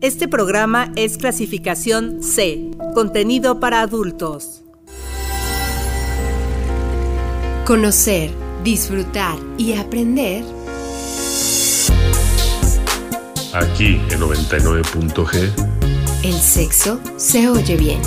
[0.00, 4.62] Este programa es clasificación C, contenido para adultos.
[7.66, 8.30] Conocer,
[8.64, 10.42] disfrutar y aprender.
[13.52, 15.52] Aquí en 99.g.
[16.22, 18.00] El sexo se oye bien.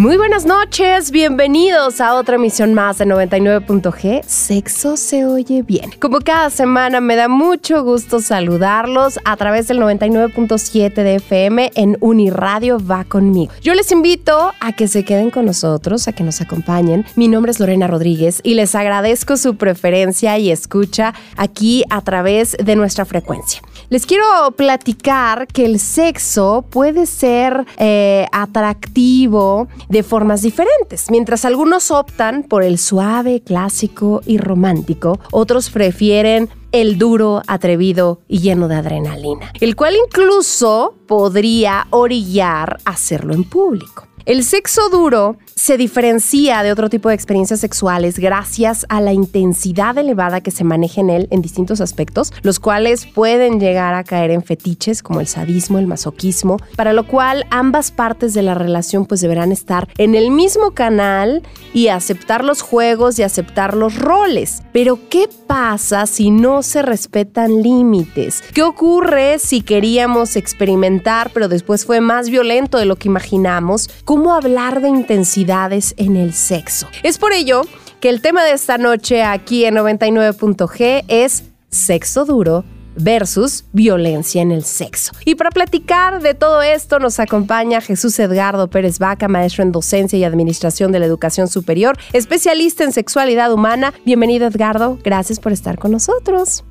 [0.00, 4.22] Muy buenas noches, bienvenidos a otra emisión más de 99.g.
[4.24, 5.90] Sexo se oye bien.
[6.00, 11.98] Como cada semana me da mucho gusto saludarlos a través del 99.7 de FM en
[12.00, 13.52] Uniradio va conmigo.
[13.60, 17.04] Yo les invito a que se queden con nosotros, a que nos acompañen.
[17.14, 22.56] Mi nombre es Lorena Rodríguez y les agradezco su preferencia y escucha aquí a través
[22.56, 23.60] de nuestra frecuencia.
[23.90, 24.24] Les quiero
[24.56, 31.10] platicar que el sexo puede ser eh, atractivo de formas diferentes.
[31.10, 38.38] Mientras algunos optan por el suave, clásico y romántico, otros prefieren el duro, atrevido y
[38.38, 44.06] lleno de adrenalina, el cual incluso podría orillar hacerlo en público.
[44.26, 49.98] El sexo duro se diferencia de otro tipo de experiencias sexuales gracias a la intensidad
[49.98, 54.30] elevada que se maneja en él en distintos aspectos, los cuales pueden llegar a caer
[54.30, 59.04] en fetiches como el sadismo, el masoquismo, para lo cual ambas partes de la relación
[59.04, 61.42] pues deberán estar en el mismo canal
[61.74, 64.62] y aceptar los juegos y aceptar los roles.
[64.72, 68.42] Pero ¿qué pasa si no se respetan límites?
[68.54, 73.90] ¿Qué ocurre si queríamos experimentar pero después fue más violento de lo que imaginamos?
[74.06, 75.49] ¿Cómo hablar de intensidad?
[75.96, 76.86] En el sexo.
[77.02, 77.62] Es por ello
[77.98, 84.52] que el tema de esta noche aquí en 99.g es sexo duro versus violencia en
[84.52, 85.12] el sexo.
[85.24, 90.16] Y para platicar de todo esto nos acompaña Jesús Edgardo Pérez Vaca, maestro en docencia
[90.18, 93.92] y administración de la educación superior, especialista en sexualidad humana.
[94.04, 96.62] Bienvenido Edgardo, gracias por estar con nosotros.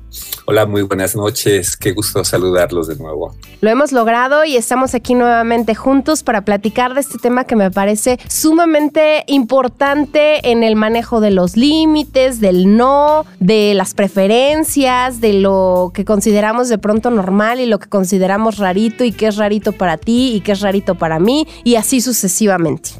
[0.46, 1.76] Hola, muy buenas noches.
[1.76, 3.34] Qué gusto saludarlos de nuevo.
[3.60, 7.70] Lo hemos logrado y estamos aquí nuevamente juntos para platicar de este tema que me
[7.70, 15.34] parece sumamente importante en el manejo de los límites, del no, de las preferencias, de
[15.34, 19.72] lo que consideramos de pronto normal y lo que consideramos rarito y qué es rarito
[19.72, 22.90] para ti y qué es rarito para mí y así sucesivamente.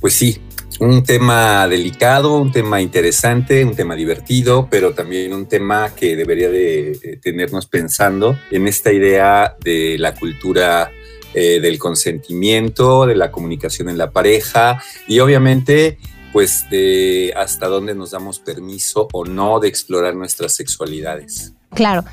[0.00, 0.40] Pues sí,
[0.80, 6.48] un tema delicado, un tema interesante, un tema divertido, pero también un tema que debería
[6.48, 10.90] de tenernos pensando en esta idea de la cultura
[11.34, 15.98] eh, del consentimiento, de la comunicación en la pareja y obviamente
[16.32, 21.54] pues de hasta dónde nos damos permiso o no de explorar nuestras sexualidades.
[21.74, 22.04] Claro.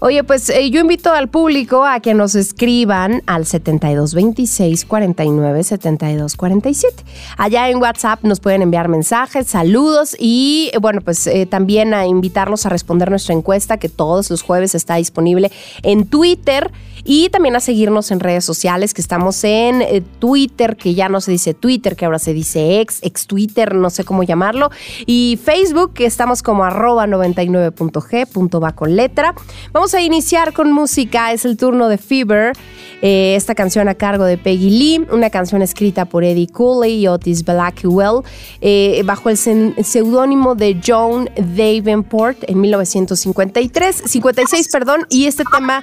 [0.00, 6.36] Oye, pues eh, yo invito al público a que nos escriban al 7226 49 72
[6.36, 7.04] 47.
[7.36, 12.66] Allá en WhatsApp nos pueden enviar mensajes, saludos y bueno, pues eh, también a invitarlos
[12.66, 15.50] a responder nuestra encuesta que todos los jueves está disponible
[15.82, 16.70] en Twitter
[17.04, 21.20] y también a seguirnos en redes sociales que estamos en eh, Twitter, que ya no
[21.20, 24.70] se dice Twitter, que ahora se dice ex, ex Twitter, no sé cómo llamarlo,
[25.06, 29.34] y Facebook, que estamos como arroba 99.g, va con letra.
[29.72, 32.52] Vamos a iniciar con música, es el turno de Fever,
[33.00, 37.08] eh, esta canción a cargo de Peggy Lee, una canción escrita por Eddie Cooley y
[37.08, 38.22] Otis Blackwell,
[38.60, 45.82] eh, bajo el seudónimo de Joan Davenport en 1953, 56, perdón, y este tema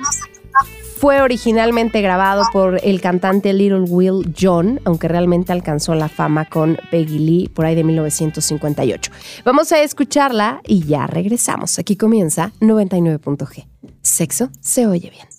[0.99, 6.77] fue originalmente grabado por el cantante Little Will John, aunque realmente alcanzó la fama con
[6.91, 9.11] Peggy Lee por ahí de 1958.
[9.45, 11.79] Vamos a escucharla y ya regresamos.
[11.79, 13.65] Aquí comienza 99.g.
[14.01, 15.38] Sexo se oye bien.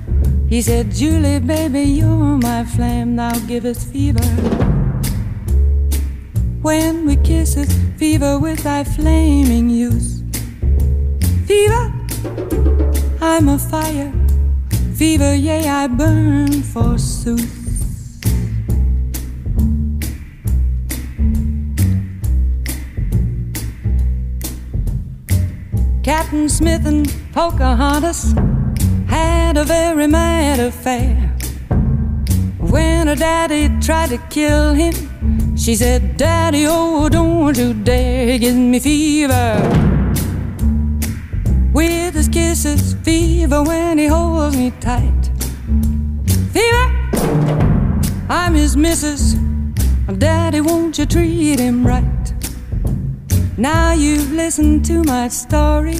[0.51, 4.19] he said, Julie, baby, you're my flame, now give us fever.
[6.61, 7.55] When we kiss
[7.97, 10.21] fever with thy flaming youth.
[11.47, 11.93] Fever,
[13.21, 14.11] I'm a fire.
[14.93, 17.59] Fever, yea, I burn forsooth.
[26.03, 28.35] Captain Smith and Pocahontas
[29.21, 31.15] had a very mad affair.
[32.73, 34.93] When her daddy tried to kill him,
[35.55, 39.49] she said, Daddy, oh, don't you dare give me fever.
[41.73, 45.23] With his kisses, fever when he holds me tight.
[46.53, 46.87] Fever,
[48.29, 49.35] I'm his missus.
[50.17, 52.33] Daddy, won't you treat him right?
[53.57, 55.99] Now you've listened to my story.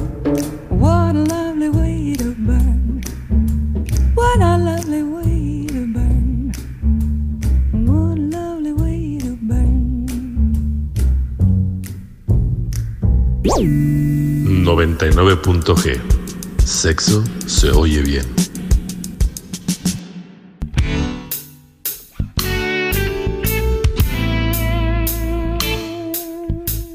[14.71, 15.99] 99.g.
[16.63, 18.25] Sexo se oye bien.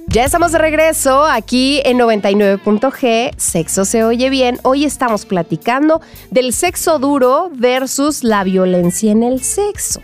[0.08, 4.58] Ya estamos de regreso aquí en 99.g, Sexo se oye bien.
[4.62, 6.00] Hoy estamos platicando
[6.30, 10.00] del sexo duro versus la violencia en el sexo.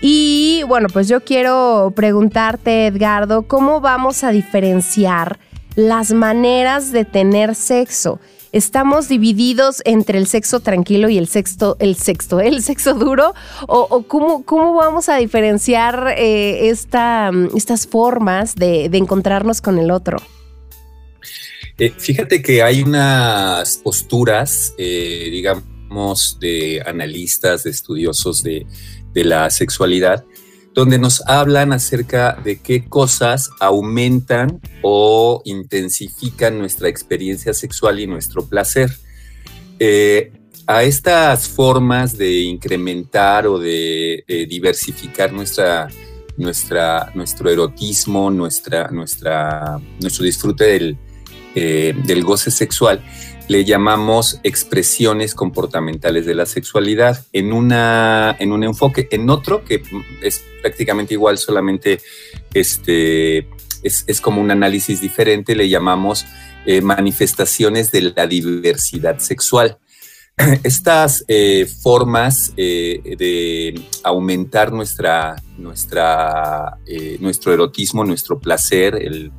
[0.00, 5.38] Y bueno, pues yo quiero preguntarte, Edgardo, ¿cómo vamos a diferenciar
[5.76, 8.20] las maneras de tener sexo?
[8.52, 13.34] ¿Estamos divididos entre el sexo tranquilo y el sexto, el sexto, el sexo duro?
[13.66, 20.18] ¿O, cómo, cómo, vamos a diferenciar eh, esta, estas formas de, encontrarnos con el otro?
[21.78, 28.68] Eh, fíjate que hay unas posturas, eh, digamos, de analistas, de estudiosos de,
[29.12, 30.24] de la sexualidad,
[30.74, 38.44] donde nos hablan acerca de qué cosas aumentan o intensifican nuestra experiencia sexual y nuestro
[38.46, 38.90] placer.
[39.78, 40.32] Eh,
[40.66, 45.88] a estas formas de incrementar o de, de diversificar nuestra,
[46.36, 50.98] nuestro erotismo, nuestra, nuestro disfrute del,
[51.54, 53.04] eh, del goce sexual,
[53.48, 59.08] le llamamos expresiones comportamentales de la sexualidad en, una, en un enfoque.
[59.10, 59.82] En otro, que
[60.22, 62.00] es prácticamente igual, solamente
[62.54, 63.48] este,
[63.82, 66.24] es, es como un análisis diferente, le llamamos
[66.66, 69.76] eh, manifestaciones de la diversidad sexual.
[70.64, 76.78] Estas eh, formas eh, de aumentar nuestra, nuestra,
[77.20, 79.30] nuestro erotismo, nuestro placer, el,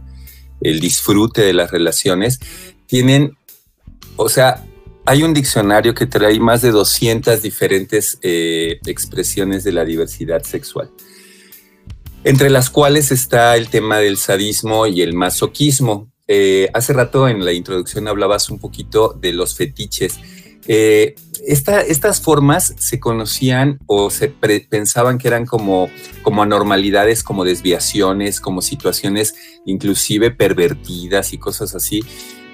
[0.61, 2.39] el disfrute de las relaciones,
[2.85, 3.35] tienen
[4.15, 4.63] o sea,
[5.05, 10.89] hay un diccionario que trae más de 200 diferentes eh, expresiones de la diversidad sexual,
[12.23, 16.11] entre las cuales está el tema del sadismo y el masoquismo.
[16.27, 20.17] Eh, hace rato en la introducción hablabas un poquito de los fetiches.
[20.67, 21.13] Eh,
[21.45, 25.91] esta, estas formas se conocían o se pensaban que eran como,
[26.23, 29.35] como anormalidades, como desviaciones, como situaciones
[29.67, 32.03] inclusive pervertidas y cosas así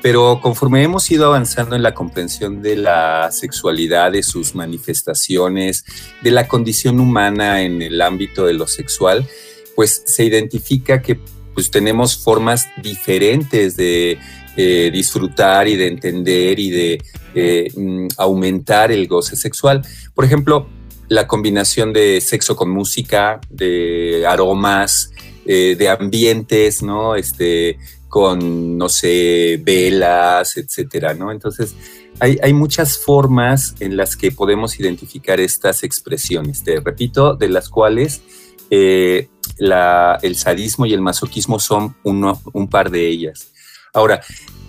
[0.01, 5.85] pero conforme hemos ido avanzando en la comprensión de la sexualidad, de sus manifestaciones,
[6.21, 9.27] de la condición humana en el ámbito de lo sexual,
[9.75, 11.19] pues se identifica que
[11.53, 14.17] pues tenemos formas diferentes de
[14.57, 17.01] eh, disfrutar y de entender y de
[17.35, 19.81] eh, mm, aumentar el goce sexual.
[20.13, 20.67] Por ejemplo,
[21.07, 25.11] la combinación de sexo con música, de aromas,
[25.45, 27.15] eh, de ambientes, ¿no?
[27.15, 27.77] Este,
[28.11, 31.31] con, no sé, velas, etcétera, ¿no?
[31.31, 31.73] Entonces,
[32.19, 37.69] hay, hay, muchas formas en las que podemos identificar estas expresiones, te repito, de las
[37.69, 38.21] cuales
[38.69, 43.53] eh, el sadismo y el masoquismo son un par de ellas.
[43.93, 44.21] Ahora,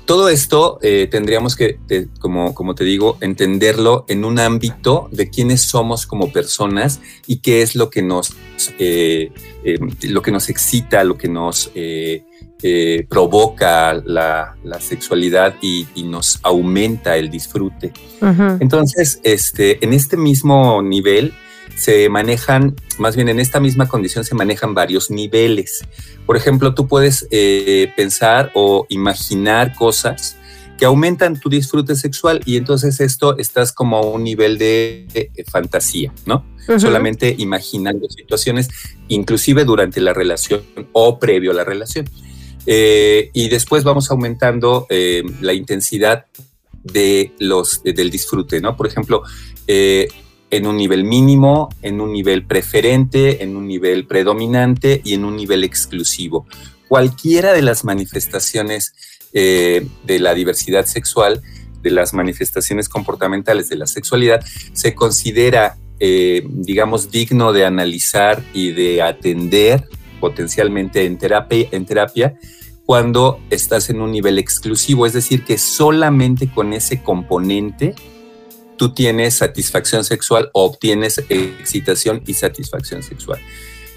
[0.05, 1.81] todo esto eh, tendríamos que,
[2.21, 7.63] como, como te digo, entenderlo en un ámbito de quiénes somos como personas y qué
[7.63, 8.37] es lo que nos,
[8.79, 9.33] eh,
[10.03, 11.73] lo que nos excita, lo que nos
[13.09, 17.93] provoca la, la sexualidad y, y, nos aumenta el disfrute.
[18.61, 21.33] Entonces, este, en este mismo nivel,
[21.77, 25.85] se manejan, más bien en esta misma condición se manejan varios niveles.
[26.27, 30.37] Por ejemplo, tú puedes eh, pensar o imaginar cosas
[30.79, 36.13] que aumentan tu disfrute sexual y entonces esto estás como a un nivel de, fantasía,
[36.27, 36.45] ¿no?
[36.79, 38.69] Solamente imaginando situaciones,
[39.09, 42.09] inclusive durante la relación o previo a la relación.
[42.67, 46.27] Eh, y después vamos aumentando eh, la intensidad
[46.83, 48.77] de los, del disfrute, ¿no?
[48.77, 49.23] Por ejemplo,
[50.53, 55.35] en un nivel mínimo, en un nivel preferente, en un nivel predominante y en un
[55.35, 56.47] nivel exclusivo.
[56.89, 58.93] Cualquiera de las manifestaciones
[59.33, 61.41] eh, de la diversidad sexual,
[61.81, 68.73] de las manifestaciones comportamentales de la sexualidad, se considera, eh, digamos, digno de analizar y
[68.73, 69.89] de atender
[70.23, 72.39] potencialmente en terapia, en terapia
[72.87, 77.95] cuando estás en un nivel exclusivo, es decir, que solamente con ese componente
[78.77, 83.41] tú tienes satisfacción sexual o obtienes excitación y satisfacción sexual.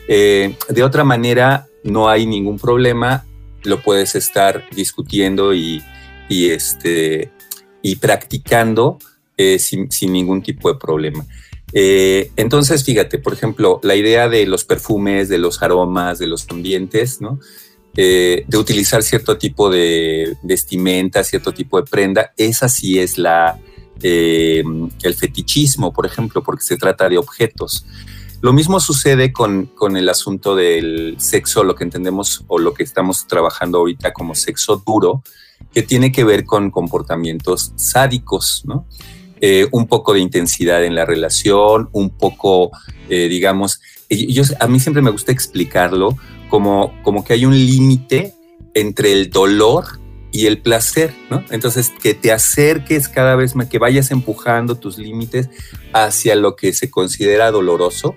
[0.08, 3.26] Eh, de otra manera, no hay ningún problema,
[3.64, 5.82] lo puedes estar discutiendo y,
[6.30, 7.32] este,
[7.82, 9.00] y practicando
[9.38, 11.26] eh, sin, ningún tipo de problema.
[11.76, 16.48] Eh, entonces, fíjate, por ejemplo, la idea de los perfumes, de los aromas, de los
[16.50, 17.40] ambientes, ¿no?
[17.94, 23.58] de utilizar cierto tipo de vestimenta, cierto tipo de prenda, esa sí es la,
[24.02, 24.64] eh,
[25.04, 27.86] el fetichismo, por ejemplo, porque se trata de objetos.
[28.42, 33.26] Lo mismo sucede con, el asunto del sexo, lo que entendemos o lo que estamos
[33.28, 35.24] trabajando ahorita como sexo duro,
[35.74, 38.86] que tiene que ver con comportamientos sádicos, ¿no?
[39.48, 42.72] Eh, un poco de intensidad en la relación, un poco,
[43.10, 43.80] eh, digamos,
[44.60, 46.18] a mí siempre me gusta explicarlo
[46.50, 48.34] como, como que hay un límite
[48.74, 50.00] entre el dolor
[50.32, 51.44] y el placer, ¿no?
[51.52, 55.48] Entonces, que te acerques cada vez más, que vayas empujando tus límites
[55.94, 58.16] hacia lo que se considera doloroso,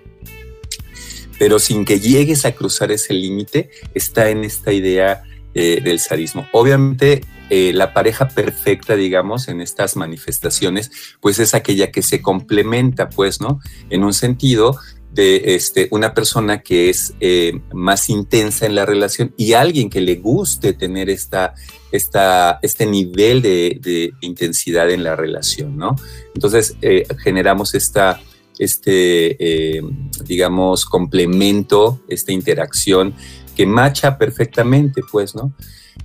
[1.38, 6.49] pero sin que llegues a cruzar ese límite, está en esta idea eh, del sadismo.
[6.52, 7.20] Obviamente,
[7.50, 10.90] eh, la pareja perfecta, digamos, en estas manifestaciones,
[11.21, 13.61] pues es aquella que se complementa, pues, ¿no?
[13.88, 14.76] En un sentido
[15.12, 20.02] de este, una persona que es eh, más intensa en la relación y alguien que
[20.02, 21.55] le guste tener esta,
[21.90, 25.97] esta, este nivel de, intensidad en la relación, ¿no?
[26.35, 28.21] Entonces eh, generamos esta,
[28.59, 29.81] este,
[30.26, 33.14] digamos, complemento, esta interacción
[33.57, 35.55] que macha perfectamente, pues, ¿no?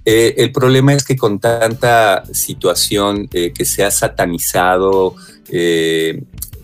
[0.05, 5.15] El problema es que con tanta situación que se ha satanizado,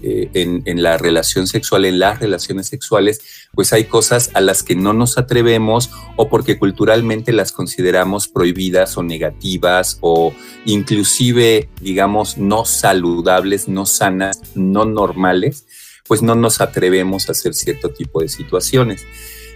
[0.01, 4.73] eh, en, la relación sexual, en las relaciones sexuales, pues hay cosas a las que
[4.73, 10.33] no nos atrevemos o porque culturalmente las consideramos prohibidas o negativas o
[10.63, 15.65] inclusive, digamos, no saludables, no sanas, no normales,
[16.07, 19.05] pues no nos atrevemos a hacer cierto tipo de situaciones.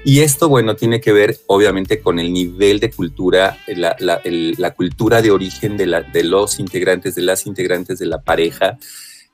[0.06, 5.32] Y esto, bueno, tiene que ver obviamente con el nivel de cultura, la, cultura de
[5.32, 8.78] origen de, los integrantes, de las integrantes de la pareja,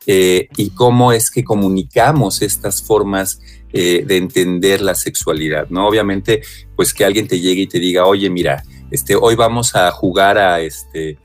[0.06, 3.42] eh, y cómo es que comunicamos estas formas
[3.74, 5.88] eh, de entender la sexualidad, ¿no?
[5.88, 6.42] Obviamente,
[6.76, 10.38] pues que alguien te llegue y te diga, oye, mira, este, hoy vamos a jugar
[10.38, 11.18] a este,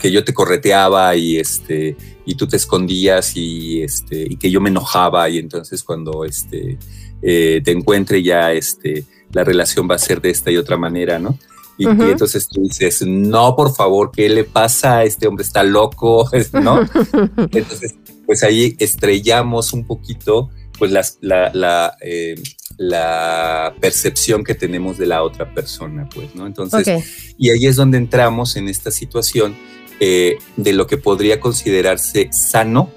[0.00, 4.60] que yo te correteaba y este, y tú te escondías y este, y que yo
[4.60, 6.78] me enojaba y entonces cuando este,
[7.24, 11.18] eh, te encuentre ya este, la relación va a ser de esta y otra manera,
[11.18, 11.38] ¿no?
[11.76, 15.02] Y, entonces tú dices, no, por favor, ¿qué le pasa?
[15.02, 16.80] Este hombre está loco, ¿no?
[17.50, 17.94] entonces,
[18.26, 22.34] pues ahí estrellamos un poquito pues la, la, eh,
[22.76, 26.46] la, percepción que tenemos de la otra persona, pues, ¿no?
[26.46, 29.56] Entonces, y ahí es donde entramos en esta situación
[30.00, 32.90] eh, de lo que podría considerarse sano,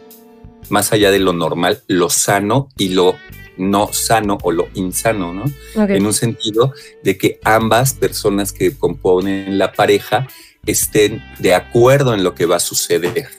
[0.69, 3.15] más allá de lo normal, lo sano y lo
[3.57, 5.45] no sano o lo insano, ¿no?
[5.75, 6.73] En un sentido
[7.03, 10.27] de que ambas personas que componen la pareja
[10.65, 13.29] estén de acuerdo en lo que va a suceder.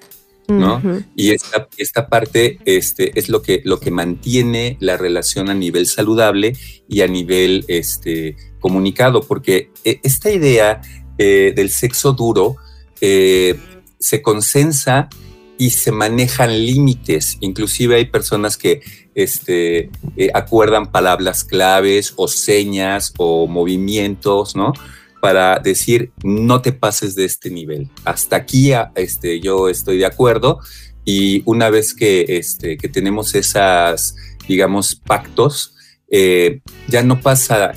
[0.48, 0.80] ¿no?
[1.14, 5.86] Y esta, esta parte este, es lo que, lo que mantiene la relación a nivel
[5.86, 6.56] saludable
[6.88, 10.80] y a nivel este, comunicado, porque eh, esta idea
[11.18, 12.56] eh, del sexo duro
[13.00, 13.58] eh,
[13.98, 15.10] se consensa
[15.58, 17.36] y se manejan límites.
[17.40, 18.80] Inclusive hay personas que
[19.14, 24.72] este, eh, acuerdan palabras claves o señas o movimientos, ¿no?
[25.20, 27.90] Para decir, no te pases de este nivel.
[28.04, 30.60] Hasta aquí este, yo estoy de acuerdo
[31.04, 34.14] y una vez que, este, tenemos esas,
[34.46, 35.74] digamos, pactos,
[36.10, 37.72] eh, ya no pasa,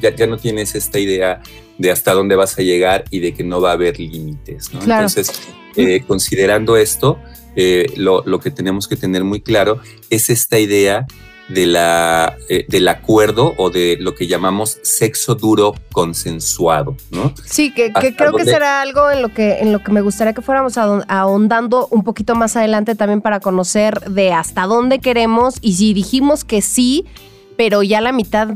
[0.00, 1.40] ya no tienes esta idea
[1.78, 4.72] de hasta dónde vas a llegar y de que no va a haber límites.
[4.72, 4.80] ¿no?
[4.80, 5.32] Entonces,
[5.76, 7.18] eh, considerando esto,
[7.56, 11.06] eh, lo, lo, que tenemos que tener muy claro es esta idea
[11.48, 17.34] de la, eh, del acuerdo o de lo que llamamos sexo duro consensuado, ¿no?
[17.44, 20.32] Sí, que, que creo que será algo en lo que, en lo que me gustaría
[20.32, 25.74] que fuéramos ahondando un poquito más adelante también para conocer de hasta dónde queremos y
[25.74, 27.04] si dijimos que sí,
[27.56, 28.48] pero ya la mitad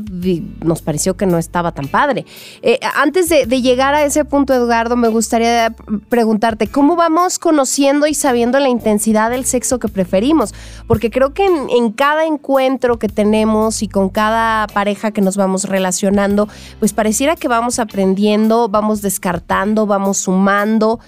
[0.63, 2.25] nos pareció que no estaba tan padre.
[2.61, 5.75] Eh, antes de, llegar a ese punto, Eduardo, me gustaría
[6.09, 10.53] preguntarte, ¿cómo vamos conociendo y sabiendo la intensidad del sexo que preferimos?
[10.87, 15.35] Porque creo que en, en cada encuentro que tenemos y con cada pareja que nos
[15.37, 16.47] vamos relacionando,
[16.79, 20.99] pues pareciera que vamos aprendiendo, vamos descartando, vamos sumando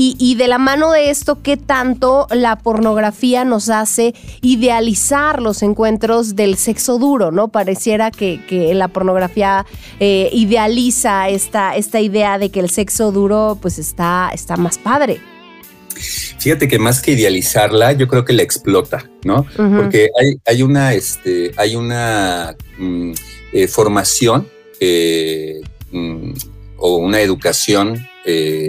[0.00, 6.36] y, de la mano de esto, ¿qué tanto la pornografía nos hace idealizar los encuentros
[6.36, 7.32] del sexo duro?
[7.32, 7.48] ¿no?
[7.48, 8.38] Pareciera que,
[8.74, 9.66] la pornografía
[9.98, 15.20] eh, idealiza esta, esta idea de que el sexo duro pues está, está más padre.
[16.38, 19.46] Fíjate que más que idealizarla, yo creo que la explota, ¿no?
[19.56, 23.12] Porque hay, hay, una, este, hay una mm,
[23.52, 24.46] eh, formación
[24.78, 26.34] eh, mm,
[26.76, 28.06] o una educación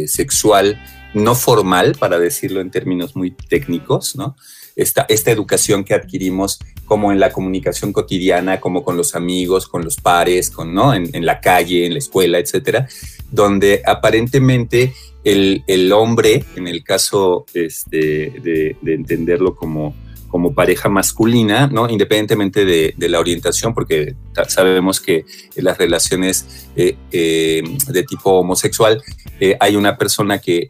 [0.08, 0.80] sexual
[1.14, 4.36] no formal, para decirlo en términos muy técnicos, ¿no?
[4.76, 9.84] Esta, esta educación que adquirimos como en la comunicación cotidiana, como con los amigos, con
[9.84, 10.94] los pares, con, ¿no?
[10.94, 12.88] en, la calle, en la escuela, etcétera,
[13.30, 19.94] donde aparentemente el, el hombre, en el caso este, de, de entenderlo como
[20.30, 21.90] como pareja masculina, ¿no?
[21.90, 24.16] independientemente de, la orientación, porque
[24.48, 29.02] sabemos que en las relaciones eh, eh, de tipo homosexual
[29.40, 30.68] eh, hay una persona que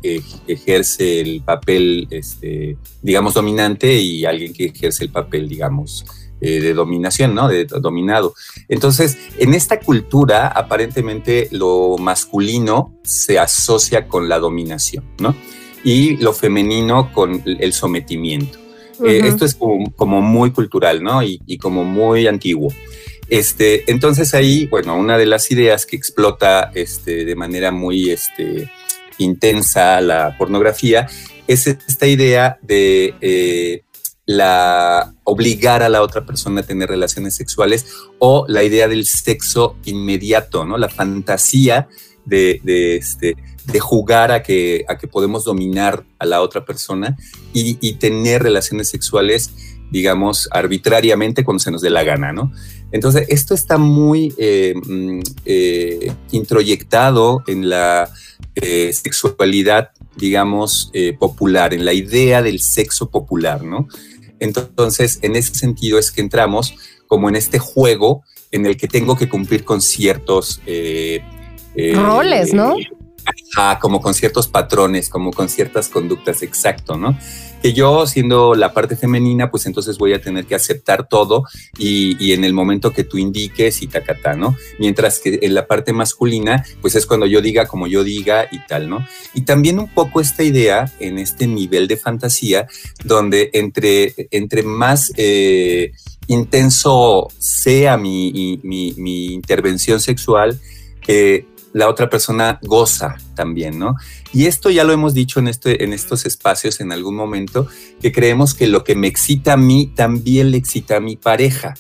[0.47, 6.05] ejerce el papel, este, digamos, dominante y alguien que ejerce el papel, digamos,
[6.39, 7.49] de dominación, ¿no?
[7.49, 8.33] De dominado.
[8.69, 15.35] Entonces, en esta cultura, aparentemente lo masculino se asocia con la dominación, ¿no?
[15.83, 18.68] Y lo femenino con el sometimiento.
[19.05, 21.21] Eh, esto es como, muy cultural, ¿no?
[21.23, 22.73] Y, como muy antiguo.
[23.29, 28.71] Este, entonces ahí, bueno, una de las ideas que explota este, de manera muy este,
[29.19, 31.07] intensa la pornografía
[31.47, 33.83] es esta idea de eh,
[34.25, 37.85] la obligar a la otra persona a tener relaciones sexuales
[38.17, 40.77] o la idea del sexo inmediato, ¿no?
[40.77, 41.87] La fantasía
[42.25, 47.17] de, de, este, de jugar a que, a que podemos dominar a la otra persona
[47.53, 49.51] y, tener relaciones sexuales,
[49.91, 52.51] digamos, arbitrariamente cuando se nos dé la gana, ¿no?
[52.91, 58.09] Entonces, esto está muy eh, mm, eh, introyectado en la
[58.55, 63.87] eh, sexualidad, digamos, popular, en la idea del sexo popular, ¿no?
[64.39, 66.73] Entonces, en ese sentido es que entramos
[67.07, 70.61] como en este juego en el que tengo que cumplir con ciertos...
[71.75, 72.75] roles, ¿no?
[73.79, 77.17] Como con ciertos patrones, como con ciertas conductas, exacto, ¿no?
[77.61, 81.43] Que yo, siendo la parte femenina, pues entonces voy a tener que aceptar todo
[81.77, 84.55] y, en el momento que tú indiques y tacatá, ¿no?
[84.77, 88.59] Mientras que en la parte masculina, pues es cuando yo diga como yo diga y
[88.65, 89.05] tal, ¿no?
[89.33, 92.67] Y también un poco esta idea en este nivel de fantasía,
[93.03, 95.91] donde entre, entre más eh,
[96.27, 100.59] intenso sea mi, mi, intervención sexual,
[101.07, 103.95] eh, la otra persona goza también, ¿no?
[104.33, 107.67] Y esto ya lo hemos dicho en, este, en estos espacios en algún momento,
[108.01, 111.75] que creemos que lo que me excita a mí también le excita a mi pareja.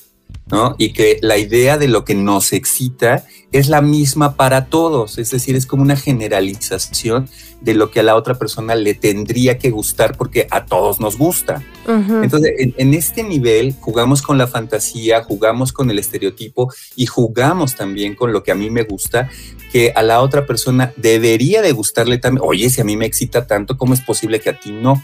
[0.51, 0.75] ¿no?
[0.79, 5.31] Y que la idea de lo que nos excita es la misma para todos, es
[5.31, 7.27] decir, es como una generalización
[7.61, 11.17] de lo que a la otra persona le tendría que gustar porque a todos nos
[11.17, 11.63] gusta.
[11.87, 18.15] Entonces, en, este nivel jugamos con la fantasía, jugamos con el estereotipo y jugamos también
[18.15, 19.29] con lo que a mí me gusta,
[19.71, 22.45] que a la otra persona debería de gustarle también.
[22.47, 25.03] Oye, si a mí me excita tanto, ¿cómo es posible que a ti no?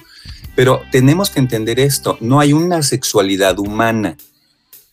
[0.56, 4.16] Pero tenemos que entender esto, no hay una sexualidad humana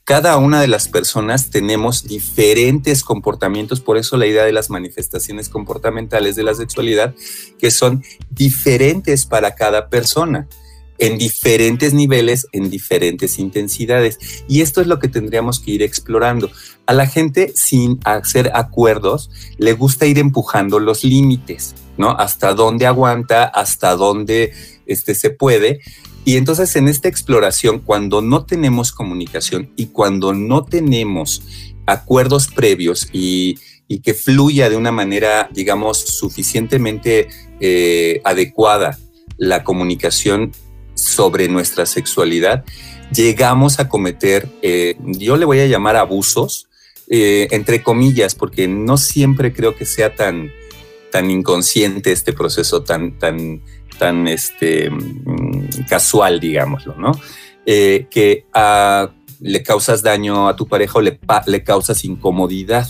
[0.05, 5.49] cada una de las personas tenemos diferentes comportamientos, por eso la idea de las manifestaciones
[5.49, 7.15] comportamentales de la sexualidad,
[7.59, 10.49] que son diferentes para cada persona
[10.99, 14.19] en diferentes niveles, en diferentes intensidades.
[14.49, 16.51] Y esto es lo que tendríamos que ir explorando.
[16.87, 22.11] A la gente, sin hacer acuerdos, le gusta ir empujando los límites, ¿no?
[22.11, 24.53] Hasta dónde aguanta, hasta dónde
[24.87, 25.81] este, se puede.
[26.25, 31.43] Y entonces en esta exploración, cuando no tenemos comunicación y cuando no tenemos
[31.87, 33.59] acuerdos previos y,
[34.03, 37.29] que fluya de una manera, digamos, suficientemente
[37.61, 38.99] eh, adecuada
[39.37, 40.53] la comunicación
[40.95, 42.65] sobre nuestra sexualidad,
[43.15, 46.69] llegamos a cometer, eh, yo le voy a llamar abusos,
[47.09, 50.51] eh, entre comillas, porque no siempre creo que sea tan,
[51.11, 53.63] tan inconsciente este proceso, tan, tan,
[53.99, 57.13] tan este, mm, casual, digámoslo, ¿no?
[57.65, 58.47] Eh, que
[59.41, 62.89] le causas daño a tu pareja o le, le causas incomodidad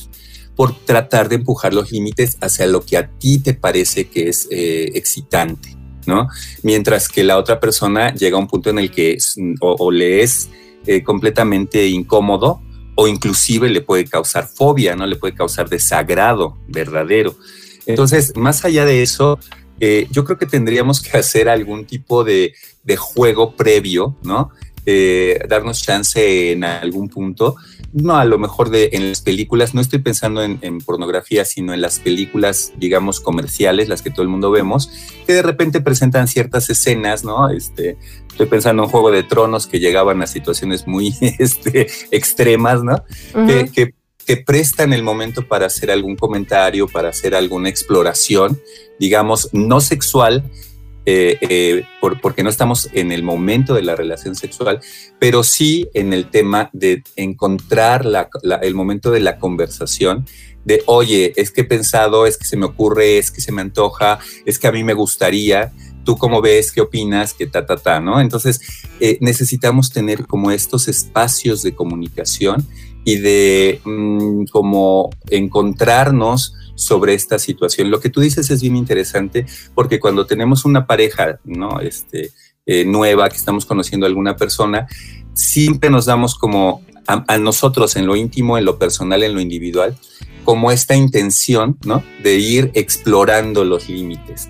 [0.57, 4.49] por tratar de empujar los límites hacia lo que a ti te parece que es
[4.51, 5.77] excitante.
[6.07, 6.29] ¿no?
[6.63, 9.17] Mientras que la otra persona llega a un punto en el que
[9.61, 10.49] o, le es
[10.87, 12.61] eh, completamente incómodo
[12.95, 15.07] o inclusive le puede causar fobia, ¿no?
[15.07, 17.35] Le puede causar desagrado verdadero.
[17.87, 19.39] Entonces, más allá de eso,
[19.81, 22.55] eh, yo creo que tendríamos que hacer algún tipo de,
[22.85, 24.51] de juego previo, ¿no?
[24.85, 27.55] Eh, darnos chance en algún punto.
[27.93, 31.81] No, a lo mejor de, en las películas, no estoy pensando en, pornografía, sino en
[31.81, 34.91] las películas, digamos, comerciales, las que todo el mundo vemos,
[35.27, 37.51] que de repente presentan ciertas escenas, ¿no?
[37.51, 37.97] Este,
[38.29, 43.05] estoy pensando en Juego de Tronos que llegaban a situaciones muy este, extremas, ¿no?
[43.47, 48.61] que, que, que prestan el momento para hacer algún comentario, para hacer alguna exploración,
[48.99, 50.51] digamos, no sexual,
[51.05, 51.85] eh, eh,
[52.21, 54.81] porque no estamos en el momento de la relación sexual,
[55.19, 58.07] pero sí en el tema de encontrar
[58.63, 60.27] el momento de la conversación,
[60.65, 63.63] de, oye, es que he pensado, es que se me ocurre, es que se me
[63.63, 65.73] antoja, es que a mí me gustaría,
[66.05, 68.21] tú cómo ves, qué opinas, que ta, ta, ta, ¿no?
[68.21, 68.61] Entonces,
[69.01, 72.67] eh, necesitamos tener como estos espacios de comunicación
[73.05, 77.91] y de mm, como encontrarnos sobre esta situación.
[77.91, 81.81] Lo que tú dices es bien interesante porque cuando tenemos una pareja, ¿no?
[81.81, 82.33] Este,
[82.67, 84.87] eh, nueva, que estamos conociendo a alguna persona,
[85.35, 89.97] siempre nos damos como a, nosotros en lo íntimo, en lo personal, en lo individual,
[90.45, 92.03] como esta intención, ¿no?
[92.23, 94.49] De ir explorando los límites,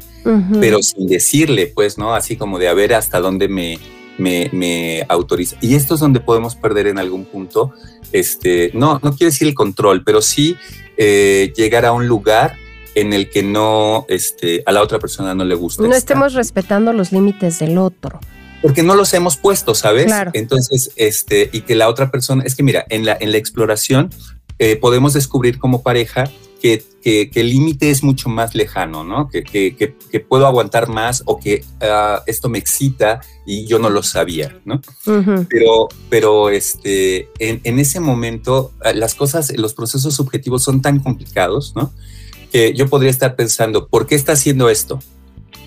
[0.61, 2.15] pero sin decirle, pues, ¿no?
[2.15, 3.79] Así como de a ver hasta dónde me,
[4.19, 5.57] me, me, autoriza.
[5.61, 7.73] Y esto es donde podemos perder en algún punto,
[8.13, 10.57] este, no, no quiero decir el control, pero sí
[10.97, 12.57] eh, llegar a un lugar
[12.95, 15.83] en el que no, este, a la otra persona no le gusta.
[15.83, 18.21] No estemos respetando los límites del otro.
[18.61, 20.13] Porque no los hemos puesto, ¿sabes?
[20.35, 24.11] Entonces, este, y que la otra persona, es que mira, en la, en la exploración
[24.59, 26.31] eh, podemos descubrir como pareja
[26.63, 29.29] que, el límite es mucho más lejano, ¿no?
[29.29, 34.05] Que, que, puedo aguantar más o que ah, esto me excita y yo no lo
[34.05, 34.81] sabía, ¿no?
[35.49, 41.75] Pero, pero este, en, ese momento ah, las cosas, los procesos subjetivos son tan complicados,
[41.75, 41.93] ¿no?
[42.53, 45.01] Que yo podría estar pensando, ¿por qué está haciendo esto?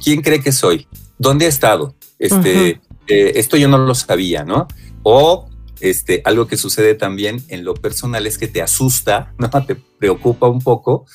[0.01, 0.87] ¿Quién cree que soy?
[1.17, 1.93] ¿Dónde ha estado?
[2.19, 4.69] Este, eh, esto yo no lo sabía, ¿no?
[5.03, 5.49] O
[5.89, 9.49] este, algo que sucede también en lo personal es que te asusta, ¿no?
[9.65, 11.05] Te preocupa un poco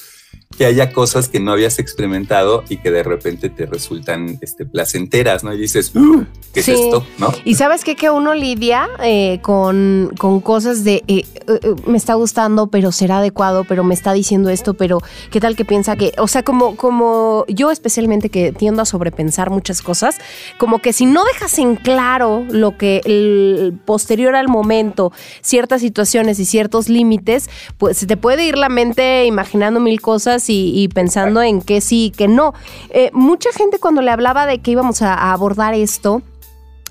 [0.57, 5.45] que haya cosas que no habías experimentado y que de repente te resultan este, placenteras,
[5.45, 5.55] ¿no?
[5.55, 7.07] Y dices, uh, ¿qué es esto?
[7.19, 7.33] ¿No?
[7.45, 7.95] Y sabes qué?
[7.95, 13.19] que uno lidia eh, con, con, cosas de, eh, eh, me está gustando, pero será
[13.19, 16.77] adecuado, pero me está diciendo esto, pero ¿qué tal que piensa que, o sea, como,
[16.77, 20.19] como yo especialmente que tiendo a sobrepensar muchas cosas,
[20.59, 26.39] como que si no dejas en claro lo que el posterior al momento, ciertas situaciones
[26.39, 31.43] y ciertos límites, pues se te puede ir la mente imaginando mil cosas y, pensando
[31.43, 32.55] en que sí y que no.
[32.91, 36.23] Eh, mucha gente cuando le hablaba de que íbamos a, abordar esto,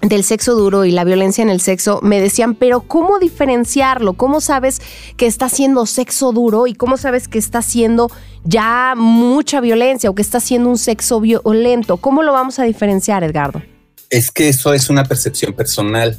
[0.02, 4.14] del sexo duro y la violencia en el sexo, me decían, pero ¿cómo diferenciarlo?
[4.14, 4.82] ¿Cómo sabes
[5.18, 8.10] que está siendo sexo duro y cómo sabes que está siendo
[8.46, 11.98] ya mucha violencia o que está siendo un sexo violento?
[11.98, 13.62] ¿Cómo lo vamos a diferenciar, Edgardo?
[14.10, 16.18] Es que eso es una percepción personal.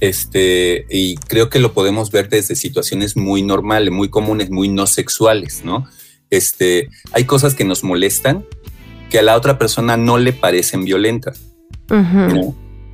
[0.00, 4.86] Este, y creo que lo podemos ver desde situaciones muy normales, muy comunes, muy no
[4.86, 5.86] sexuales, ¿no?
[6.30, 8.46] Este, hay cosas que nos molestan
[9.10, 11.42] que a la otra persona no le parecen violentas.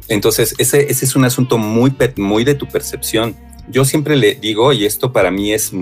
[0.08, 3.36] Entonces, ese, ese, es un asunto muy, muy de tu percepción.
[3.68, 5.72] Yo siempre le digo, y esto para mí es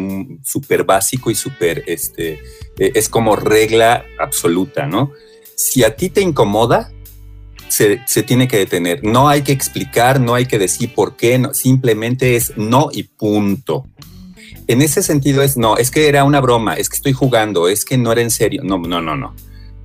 [0.42, 2.40] súper básico y súper, este,
[2.78, 5.12] e, es como regla absoluta, ¿no?
[5.54, 6.90] Si a ti te incomoda,
[7.68, 9.04] se, se, tiene que detener.
[9.04, 13.04] No hay que explicar, no hay que decir por qué, no, simplemente es no y
[13.04, 13.86] punto
[14.66, 17.84] en ese sentido es, no, es que era una broma, es que estoy jugando, es
[17.84, 18.62] que no era en serio.
[18.64, 19.34] No, no, no, no.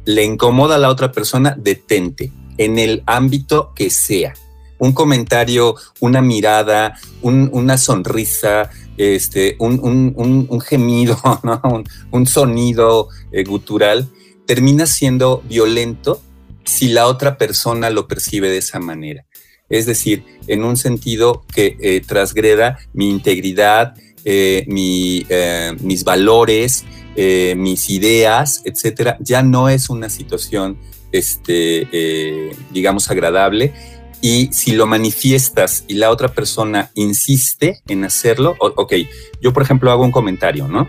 [0.05, 4.33] Le incomoda a la otra persona, detente, en el ámbito que sea.
[4.77, 11.17] Un comentario, una mirada, una sonrisa, este, un, gemido,
[12.11, 14.07] un, sonido eh, gutural,
[14.45, 16.21] termina siendo violento
[16.63, 19.25] si la otra persona lo percibe de esa manera.
[19.69, 26.85] Es decir, en un sentido que eh, transgreda mi integridad, eh, eh, mis valores,
[27.57, 30.77] mis ideas, etcétera, ya no es una situación,
[31.11, 33.73] este, digamos, agradable.
[34.21, 38.93] Y si lo manifiestas y la otra persona insiste en hacerlo, ok,
[39.41, 40.87] yo por ejemplo hago un comentario, ¿no?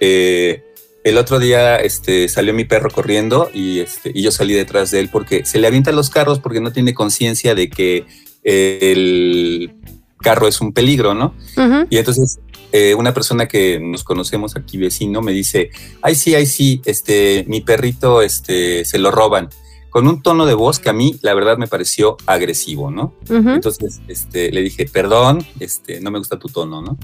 [0.00, 5.00] El otro día este, salió mi perro corriendo y, este, y yo salí detrás de
[5.00, 8.04] él porque se le avientan los carros porque no tiene conciencia de que
[8.42, 9.72] el
[10.18, 11.34] carro es un peligro, ¿no?
[11.88, 12.40] Y entonces
[12.72, 15.70] eh, una persona que nos conocemos aquí vecino me dice,
[16.02, 19.48] ay sí, ay sí, este, mi perrito este, se lo roban
[19.90, 23.14] con un tono de voz que a mí la verdad me pareció agresivo, ¿no?
[23.28, 26.98] Entonces este, le dije, perdón, este, no me gusta tu tono, ¿no?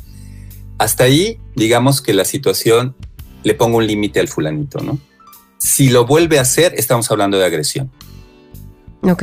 [0.79, 2.95] Hasta ahí, digamos que la situación
[3.43, 4.99] le pongo un límite al fulanito, ¿no?
[5.59, 7.91] Si lo vuelve a hacer, estamos hablando de agresión.
[9.03, 9.23] Ok.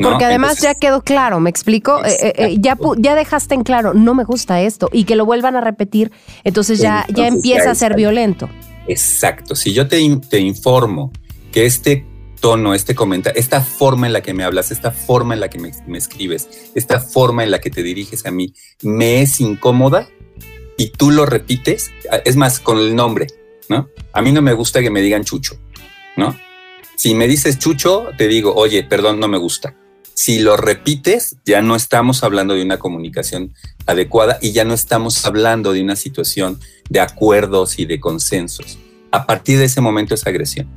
[0.00, 2.04] Porque además ya quedó claro, ¿me explico?
[2.04, 5.26] Eh, eh, eh, ya, ya dejaste en claro, no me gusta esto, y que lo
[5.26, 6.12] vuelvan a repetir,
[6.44, 8.48] entonces ya, ya empieza a ser violento.
[8.88, 11.12] Exacto, si yo te, te informo
[11.52, 12.06] que este
[12.40, 15.58] tono, este comentario, esta forma en la que me hablas, esta forma en la que
[15.58, 18.52] me, me, escribes, esta forma en la que te diriges a mí,
[18.82, 20.08] me es incómoda,
[20.76, 21.92] y tú lo repites,
[22.24, 23.28] es más, con el nombre,
[23.68, 23.88] ¿no?
[24.12, 25.56] A mí no me gusta que me digan Chucho,
[26.16, 26.36] ¿no?
[26.96, 29.76] Si me dices Chucho, te digo, oye, perdón, no me gusta.
[30.14, 33.54] Si lo repites, ya no estamos hablando de una comunicación
[33.86, 38.78] adecuada y ya no estamos hablando de una situación de acuerdos y de consensos.
[39.10, 40.68] A partir de ese momento es agresión.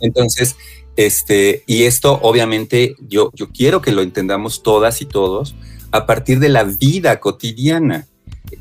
[0.00, 0.56] Entonces,
[0.96, 5.54] este, y esto obviamente yo, yo quiero que lo entendamos todas y todos
[5.90, 8.06] a partir de la vida cotidiana.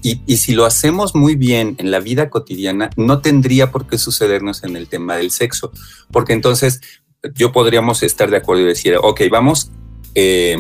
[0.04, 4.64] Y, si lo hacemos muy bien en la vida cotidiana, no tendría por qué sucedernos
[4.64, 5.72] en el tema del sexo,
[6.12, 6.80] porque entonces
[7.36, 9.70] yo podríamos estar de acuerdo y decir, ok, vamos
[10.16, 10.58] eh,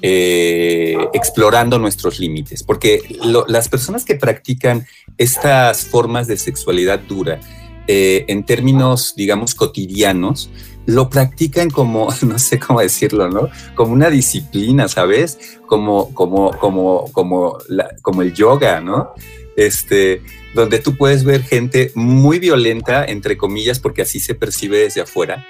[0.00, 3.02] eh, explorando nuestros límites, porque
[3.48, 4.86] las personas que practican
[5.16, 7.40] estas formas de sexualidad dura,
[7.88, 10.50] eh, en términos, digamos, cotidianos,
[10.86, 13.48] lo practican como, no sé cómo decirlo, ¿no?
[13.74, 15.38] Como una disciplina, ¿sabes?
[15.66, 17.58] Como, como, como, como,
[18.00, 19.10] como el yoga, ¿no?
[19.56, 20.22] Este,
[20.54, 25.44] donde tú puedes ver gente muy violenta, entre comillas, porque así se percibe desde afuera,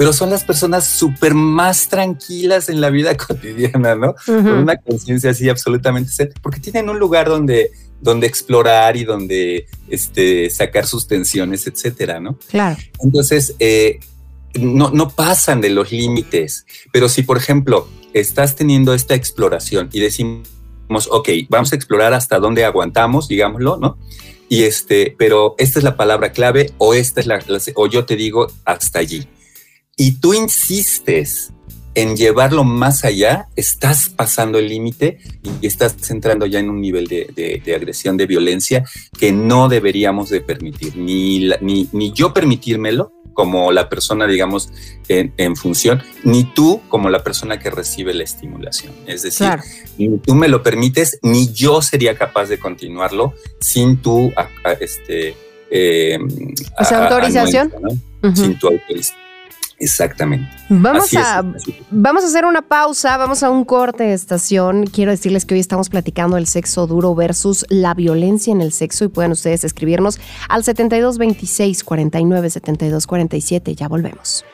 [0.00, 4.14] pero son las personas súper más tranquilas en la vida cotidiana, ¿no?
[4.24, 6.10] Con una conciencia así absolutamente
[6.40, 12.38] porque tienen un lugar donde, donde explorar y donde este, sacar sus tensiones, etcétera, ¿no?
[12.48, 12.78] Claro.
[13.00, 14.00] Entonces, eh,
[14.54, 16.64] no, no pasan de los límites.
[16.92, 20.48] Pero si, por ejemplo, estás teniendo esta exploración y decimos,
[21.10, 23.98] ok, vamos a explorar hasta dónde aguantamos, digámoslo, ¿no?
[24.48, 27.38] Y este, pero esta es la palabra clave o esta es la,
[27.74, 29.28] o yo te digo hasta allí.
[30.00, 31.52] Y tú insistes
[31.94, 35.18] en llevarlo más allá, estás pasando el límite
[35.60, 38.82] y estás entrando ya en un nivel de, de, agresión, de violencia
[39.18, 44.70] que no deberíamos de permitir, ni, ni, ni yo permitírmelo, como la persona, digamos,
[45.08, 48.94] en, función, ni tú como la persona que recibe la estimulación.
[49.06, 49.50] Es decir,
[49.98, 54.32] ni tú me lo permites, ni yo sería capaz de continuarlo sin tu,
[54.80, 55.36] este,
[55.70, 56.18] eh,
[56.78, 57.70] autorización.
[58.34, 59.19] Sin tu autorización.
[59.80, 60.46] Exactamente.
[60.68, 61.42] Vamos a,
[61.90, 64.86] vamos a hacer una pausa, vamos a un corte de estación.
[64.86, 69.06] Quiero decirles que hoy estamos platicando el sexo duro versus la violencia en el sexo
[69.06, 73.74] y pueden ustedes escribirnos al 7226 49 72 47.
[73.74, 74.44] Ya volvemos.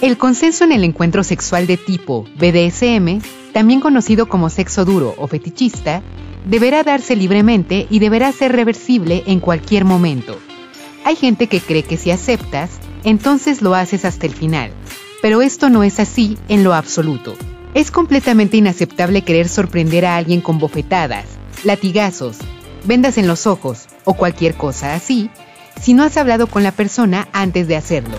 [0.00, 3.20] El consenso en el encuentro sexual de tipo BDSM,
[3.52, 6.00] también conocido como sexo duro o fetichista,
[6.44, 10.38] deberá darse libremente y deberá ser reversible en cualquier momento
[11.04, 12.70] hay gente que cree que si aceptas,
[13.04, 14.70] entonces lo haces hasta el final,
[15.20, 17.36] pero esto no es así en lo absoluto.
[17.74, 21.24] Es completamente inaceptable querer sorprender a alguien con bofetadas,
[21.64, 22.36] latigazos,
[22.84, 25.30] vendas en los ojos o cualquier cosa así,
[25.80, 28.16] si no has hablado con la persona antes de hacerlo.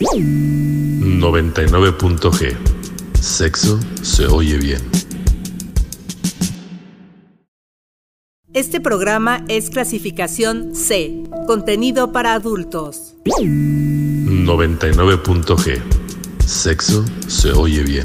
[0.00, 2.56] ...99.g...
[3.20, 4.97] Sexo se oye bien.
[8.58, 13.14] Este programa es clasificación C, contenido para adultos.
[13.24, 15.80] 99.g.
[16.44, 18.04] Sexo se oye bien.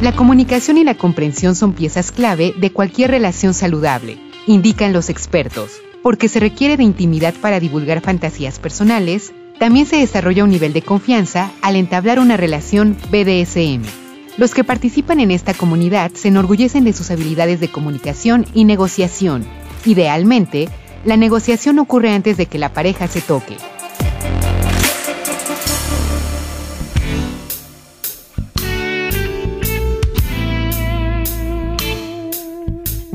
[0.00, 5.80] La comunicación y la comprensión son piezas clave de cualquier relación saludable, indican los expertos,
[6.02, 10.82] porque se requiere de intimidad para divulgar fantasías personales, también se desarrolla un nivel de
[10.82, 14.07] confianza al entablar una relación BDSM
[14.38, 19.44] Los que participan en esta comunidad se enorgullecen de sus habilidades de comunicación y negociación.
[19.84, 20.68] Idealmente,
[21.04, 23.56] la negociación ocurre antes de que la pareja se toque.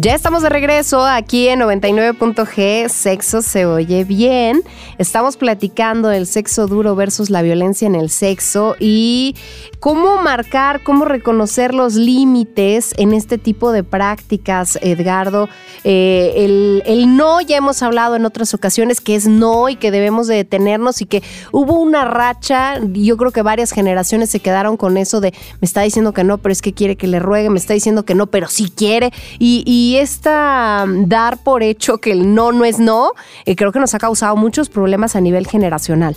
[0.03, 4.61] Ya estamos de regreso aquí en 99.g, Sexo se oye bien.
[4.97, 9.33] Estamos platicando del sexo duro versus la violencia en el sexo y
[9.79, 15.47] cómo marcar, cómo reconocer los límites en este tipo de prácticas, Edgardo.
[15.85, 19.89] Eh, el, el, no, ya hemos hablado en otras ocasiones que es no y que
[19.89, 24.75] debemos de detenernos y que hubo una racha, yo creo que varias generaciones se quedaron
[24.75, 27.49] con eso de me está diciendo que no, pero es que quiere que le ruegue,
[27.49, 29.13] me está diciendo que no, pero sí quiere.
[29.39, 33.11] Y, y esta mm, dar por hecho que el no no es no,
[33.45, 36.15] eh, creo que nos ha causado muchos problemas a nivel generacional.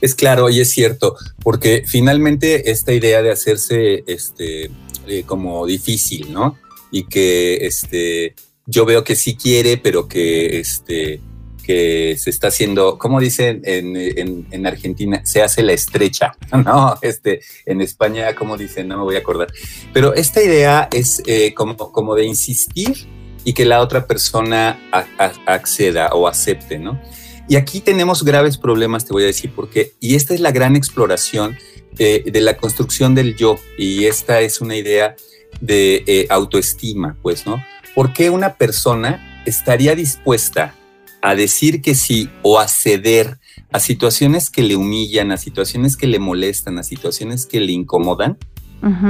[0.00, 4.70] Es claro y es cierto, porque finalmente esta idea de hacerse este,
[5.06, 6.58] eh, como difícil, ¿no?
[6.90, 8.34] Y que este,
[8.66, 11.20] yo veo que sí quiere, pero que este,
[11.62, 16.96] que se está haciendo, como dicen en, Argentina, se hace la estrecha, ¿no?
[17.02, 19.48] Este, en España, como dicen, no me voy a acordar.
[19.92, 23.06] Pero esta idea es eh, como, como de insistir
[23.44, 24.78] y que la otra persona
[25.46, 27.00] acceda o acepte, ¿no?
[27.48, 29.92] Y aquí tenemos graves problemas, te voy a decir por qué.
[30.00, 31.56] Y esta es la gran exploración
[31.92, 33.56] de, la construcción del yo.
[33.76, 35.16] Y esta es una idea
[35.60, 37.62] de eh, autoestima, pues, ¿no?
[37.94, 40.74] ¿Por qué una persona estaría dispuesta
[41.22, 43.38] a decir que sí o a ceder
[43.70, 48.36] a situaciones que le humillan, a situaciones que le molestan, a situaciones que le incomodan,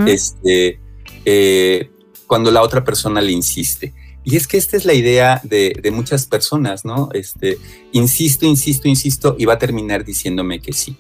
[0.07, 0.79] este,
[1.25, 1.91] eh,
[2.27, 3.95] cuando la otra persona le insiste.
[4.25, 7.09] Y es que esta es la idea de, muchas personas, ¿no?
[7.13, 7.59] Este,
[7.93, 10.97] insisto, insisto, insisto, y va a terminar diciéndome que sí.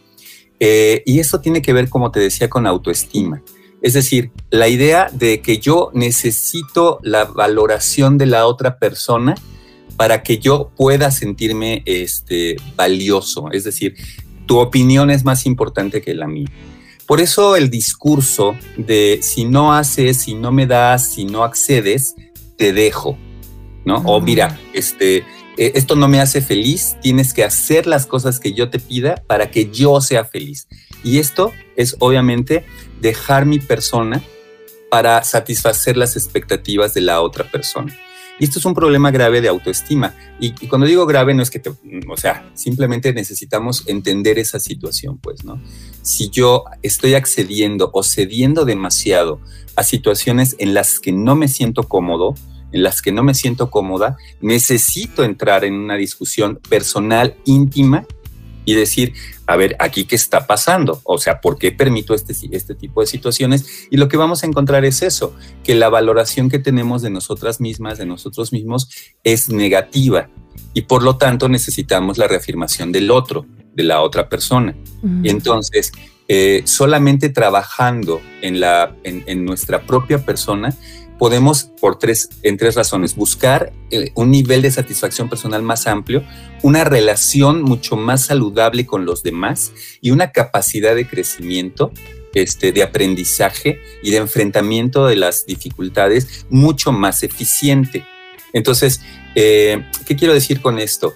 [0.58, 3.42] Eh, y eso tiene que ver, como te decía, con autoestima.
[3.82, 9.34] Es decir, la idea de que yo necesito la valoración de la otra persona
[9.96, 13.50] para que yo pueda sentirme este, valioso.
[13.52, 13.96] Es decir,
[14.46, 16.50] tu opinión es más importante que la mía.
[17.06, 22.14] Por eso el discurso de si no haces, si no me das, si no accedes,
[22.56, 23.18] te dejo,
[23.84, 23.96] ¿no?
[24.06, 25.18] O mira, este,
[25.58, 29.22] eh, esto no me hace feliz, tienes que hacer las cosas que yo te pida
[29.26, 30.68] para que yo sea feliz.
[31.04, 32.64] Y esto es obviamente
[33.00, 34.22] dejar mi persona
[34.90, 37.96] para satisfacer las expectativas de la otra persona.
[38.38, 40.14] Y esto es un problema grave de autoestima.
[40.40, 45.18] Y, cuando digo grave no es que te, o sea, simplemente necesitamos entender esa situación,
[45.18, 45.60] pues, ¿no?
[46.02, 49.40] Si yo estoy accediendo o cediendo demasiado
[49.76, 52.34] a situaciones en las que no me siento cómodo,
[52.72, 58.06] en las que no me siento cómoda, necesito entrar en una discusión personal, íntima,
[58.64, 59.14] y decir,
[59.46, 63.06] a ver, aquí qué está pasando, o sea, ¿por qué permito este, este tipo de
[63.06, 63.88] situaciones?
[63.90, 67.60] Y lo que vamos a encontrar es eso, que la valoración que tenemos de nosotras
[67.60, 68.88] mismas, de nosotros mismos,
[69.24, 70.28] es negativa
[70.74, 74.74] y por lo tanto necesitamos la reafirmación del otro, de la otra persona.
[75.22, 75.92] Y entonces,
[76.28, 80.74] eh, solamente trabajando en, la, en nuestra propia persona,
[81.22, 86.24] podemos, por tres, en tres razones, buscar eh, un nivel de satisfacción personal más amplio,
[86.64, 91.92] una relación mucho más saludable con los demás y una capacidad de crecimiento,
[92.34, 98.04] este, de aprendizaje y de enfrentamiento de las dificultades mucho más eficiente.
[98.52, 99.00] Entonces,
[99.36, 101.14] eh, ¿qué quiero decir con esto?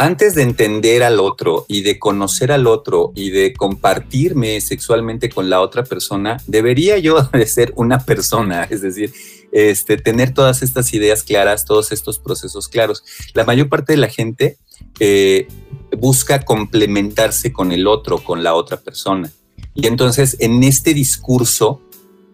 [0.00, 5.50] antes de entender al otro y de conocer al otro y de compartirme sexualmente con
[5.50, 9.12] la otra persona, debería yo de ser una persona, es decir,
[9.52, 13.04] este, tener todas estas ideas claras, todos estos procesos claros.
[13.34, 14.58] La mayor parte de la gente
[15.00, 15.48] eh,
[15.96, 19.30] busca complementarse con el otro, con la otra persona.
[19.74, 21.80] Y entonces en este discurso,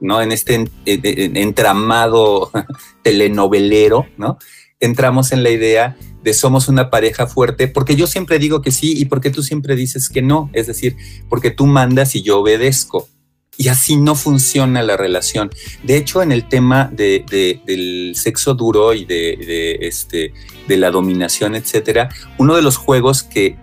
[0.00, 0.22] ¿no?
[0.22, 2.50] En este entramado
[3.02, 4.38] telenovelero, ¿no?
[4.80, 8.94] Entramos en la idea de somos una pareja fuerte, porque yo siempre digo que sí
[8.96, 10.96] y porque tú siempre dices que no, es decir,
[11.28, 13.08] porque tú mandas y yo obedezco.
[13.56, 15.50] Y así no funciona la relación.
[15.82, 20.32] De hecho, en el tema del sexo duro y de, este,
[20.66, 22.08] de la dominación, etcétera,
[22.38, 23.56] uno de los juegos que,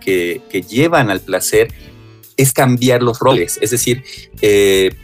[0.68, 1.72] llevan al placer
[2.36, 3.58] es cambiar los roles.
[3.60, 4.04] Es decir,
[4.40, 4.94] eh,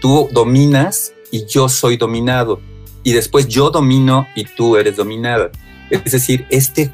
[0.00, 2.60] tú dominas y yo soy dominado.
[3.02, 5.50] Y después yo domino y tú eres dominada.
[5.90, 6.92] Es decir, este,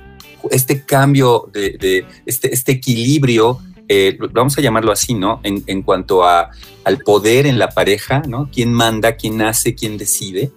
[0.51, 5.41] este cambio de, este, este, equilibrio, eh, vamos a llamarlo así, ¿no?
[5.43, 6.51] En, cuanto a,
[6.84, 8.51] al poder en la pareja, ¿no?
[8.53, 10.53] ¿Quién manda, quién hace, quién decide?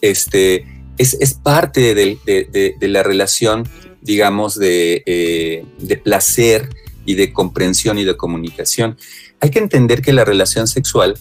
[0.00, 0.64] Este,
[0.96, 3.68] es, parte de, la relación,
[4.00, 6.68] digamos, eh, de, placer
[7.04, 8.96] y de comprensión y de comunicación.
[9.40, 11.18] Hay que entender que la relación sexual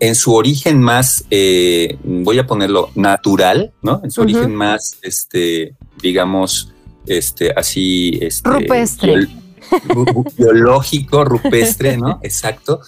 [0.00, 4.00] en su origen más, eh, voy a ponerlo natural, ¿no?
[4.02, 6.74] En su origen más, este, digamos,
[7.06, 9.28] este, así, este, Rupestre.
[10.36, 12.20] Biológico, rupestre, ¿no?
[12.22, 12.80] Exacto.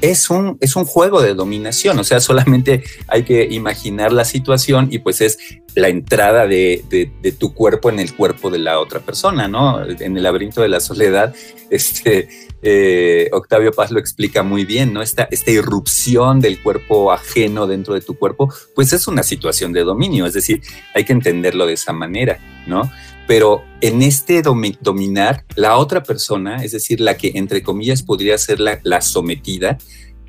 [0.00, 4.88] Es un, es un juego de dominación, o sea, solamente hay que imaginar la situación
[4.90, 5.38] y pues es
[5.74, 9.82] la entrada de, de- de tu cuerpo en el cuerpo de la otra persona, ¿no?
[9.82, 11.34] En el laberinto de la soledad,
[11.70, 12.28] este,
[12.62, 15.00] eh, Octavio Paz lo explica muy bien, ¿no?
[15.00, 19.84] Esta, esta irrupción del cuerpo ajeno dentro de tu cuerpo, pues es una situación de
[19.84, 20.60] dominio, es decir,
[20.94, 22.90] hay que entenderlo de esa manera, ¿no?
[23.26, 28.36] Pero en este domi- dominar, la otra persona, es decir, la que entre comillas podría
[28.38, 29.78] ser la, sometida,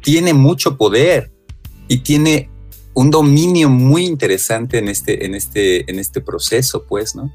[0.02, 1.32] tiene mucho poder
[1.88, 2.50] y tiene
[2.94, 7.34] un dominio muy interesante en este, en este, en este proceso, pues, ¿no?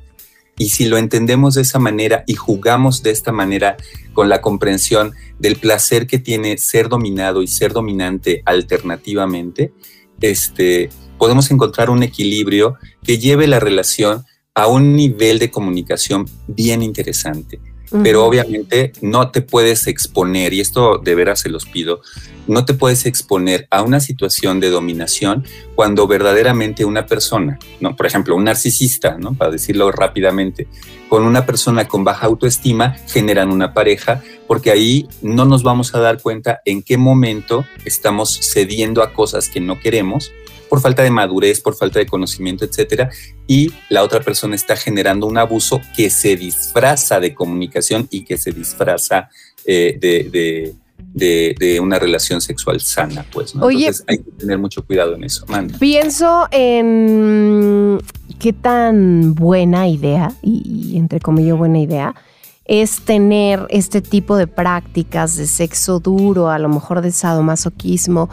[0.57, 3.77] Y si lo entendemos de esa manera y jugamos de esta manera
[4.13, 9.73] con la comprensión del placer que tiene ser dominado y ser dominante alternativamente,
[10.21, 14.25] este, podemos encontrar un equilibrio que lleve la relación
[14.55, 17.61] a un nivel de comunicación bien interesante.
[18.05, 22.01] Pero obviamente no te puedes exponer, y esto de veras se los pido,
[22.47, 25.45] no te puedes exponer a una situación de dominación
[25.75, 27.97] cuando verdaderamente una persona, ¿no?
[27.97, 29.35] por ejemplo, un narcisista, ¿no?
[29.35, 30.69] para decirlo rápidamente,
[31.09, 35.99] con una persona con baja autoestima generan una pareja, porque ahí no nos vamos a
[35.99, 40.31] dar cuenta en qué momento estamos cediendo a cosas que no queremos
[40.71, 43.11] por falta de madurez, por falta de conocimiento, etcétera,
[43.47, 48.39] y la otra persona está generando un abuso que se disfraza de comunicación y que
[48.39, 49.29] se disfraza
[49.67, 50.75] eh, de, de-
[51.13, 53.55] de- de una relación sexual sana, pues.
[53.55, 53.65] ¿no?
[53.67, 53.79] Oye.
[53.87, 55.45] Entonces hay que tener mucho cuidado en eso.
[55.49, 55.77] Manda.
[55.79, 57.99] Pienso en
[58.39, 60.63] qué tan buena idea, y,
[60.93, 62.15] y entre comillas buena idea,
[62.65, 68.29] es tener este tipo de prácticas de sexo duro, a lo mejor de sadomasoquismo,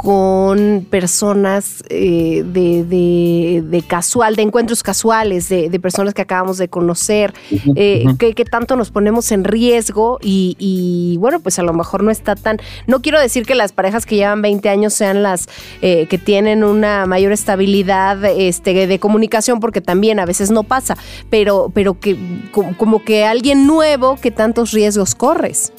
[0.00, 6.56] con personas eh, de, de- de casual, de encuentros casuales, de, de personas que acabamos
[6.56, 7.34] de conocer,
[7.74, 12.04] eh, que, que tanto nos ponemos en riesgo y, y, bueno, pues a lo mejor
[12.04, 12.58] no está tan...
[12.86, 15.48] No quiero decir que las parejas que llevan 20 años sean las
[15.82, 20.96] eh, que tienen una mayor estabilidad este, de comunicación, porque también a veces no pasa,
[21.28, 22.16] pero, pero que
[22.52, 25.72] como, como que alguien nuevo que tantos riesgos corres.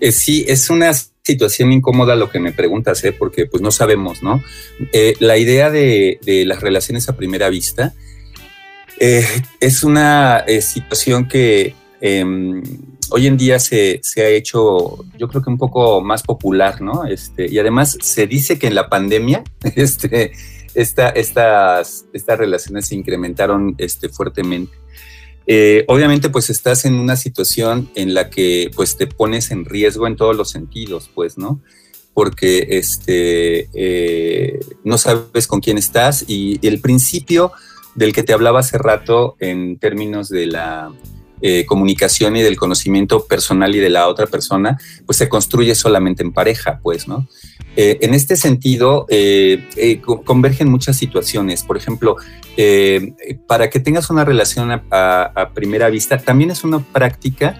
[0.00, 0.90] Eh, sí, es una
[1.26, 3.12] situación incómoda lo que me preguntas, ¿eh?
[3.12, 4.42] porque pues no sabemos, ¿no?
[4.92, 7.94] Eh, la idea de, las relaciones a primera vista
[9.00, 9.26] eh,
[9.60, 12.62] es una eh, situación que em,
[13.10, 17.04] hoy en día se, se ha hecho, yo creo que un poco más popular, ¿no?
[17.04, 19.42] Este, y además se dice que en la pandemia,
[19.74, 20.30] este,
[20.74, 24.76] esta, estas, estas relaciones se incrementaron este, fuertemente.
[25.46, 30.06] Eh, obviamente, pues estás en una situación en la que pues te pones en riesgo
[30.06, 31.60] en todos los sentidos, pues, ¿no?
[32.14, 37.52] Porque este, eh, no sabes con quién estás y el principio
[37.94, 40.92] del que te hablaba hace rato en términos de la
[41.42, 46.22] eh, comunicación y del conocimiento personal y de la otra persona, pues se construye solamente
[46.22, 47.28] en pareja, pues, ¿no?
[47.76, 51.62] Eh, en este sentido, eh, eh, co- convergen muchas situaciones.
[51.62, 52.16] Por ejemplo,
[52.56, 53.12] eh,
[53.46, 57.54] para que tengas una relación a primera vista, también es una práctica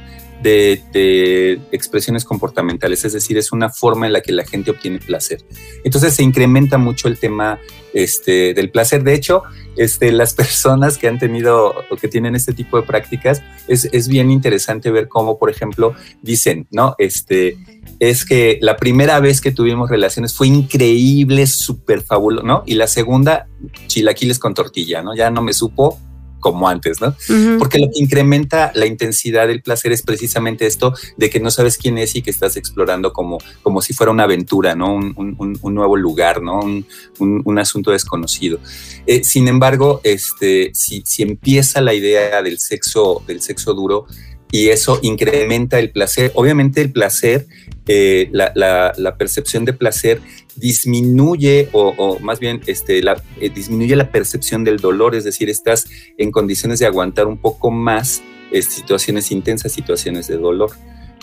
[0.47, 5.44] de, expresiones comportamentales, es decir, es una forma en la que la gente obtiene placer.
[5.84, 7.59] Entonces se incrementa mucho el tema
[7.92, 9.03] este, del placer.
[9.03, 9.42] De hecho,
[9.76, 14.09] este, las personas que han tenido o que tienen este tipo de prácticas, es, es
[14.09, 16.94] bien interesante ver cómo, por ejemplo, dicen, ¿no?
[16.99, 17.57] Este,
[17.99, 22.62] es que la primera vez que tuvimos relaciones fue increíble, súper fabuloso, ¿no?
[22.66, 23.49] Y la segunda,
[23.86, 25.14] chilaquiles con tortilla, ¿no?
[25.16, 25.99] Ya no me supo
[26.41, 27.16] como antes, ¿no?
[27.59, 31.76] Porque lo que incrementa la intensidad del placer es precisamente esto de que no sabes
[31.78, 34.95] quién es y que estás explorando como, como si fuera una aventura, ¿no?
[34.95, 36.61] Un, un- nuevo lugar, ¿no?
[36.61, 36.87] Un,
[37.18, 38.59] un- un asunto desconocido.
[39.07, 44.07] Eh, sin embargo, este, si, si empieza la idea del sexo, del sexo duro
[44.53, 47.47] y eso incrementa el placer, obviamente el placer,
[47.87, 50.20] eh, la, la- percepción de placer
[50.57, 55.87] disminuye o, más bien este, eh, disminuye la percepción del dolor, es decir, estás
[56.18, 58.22] en condiciones de aguantar un poco más
[58.53, 60.70] eh, situaciones intensas, situaciones de dolor.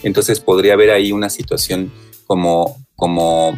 [0.03, 1.91] Entonces podría haber ahí una situación
[2.25, 3.57] como, como,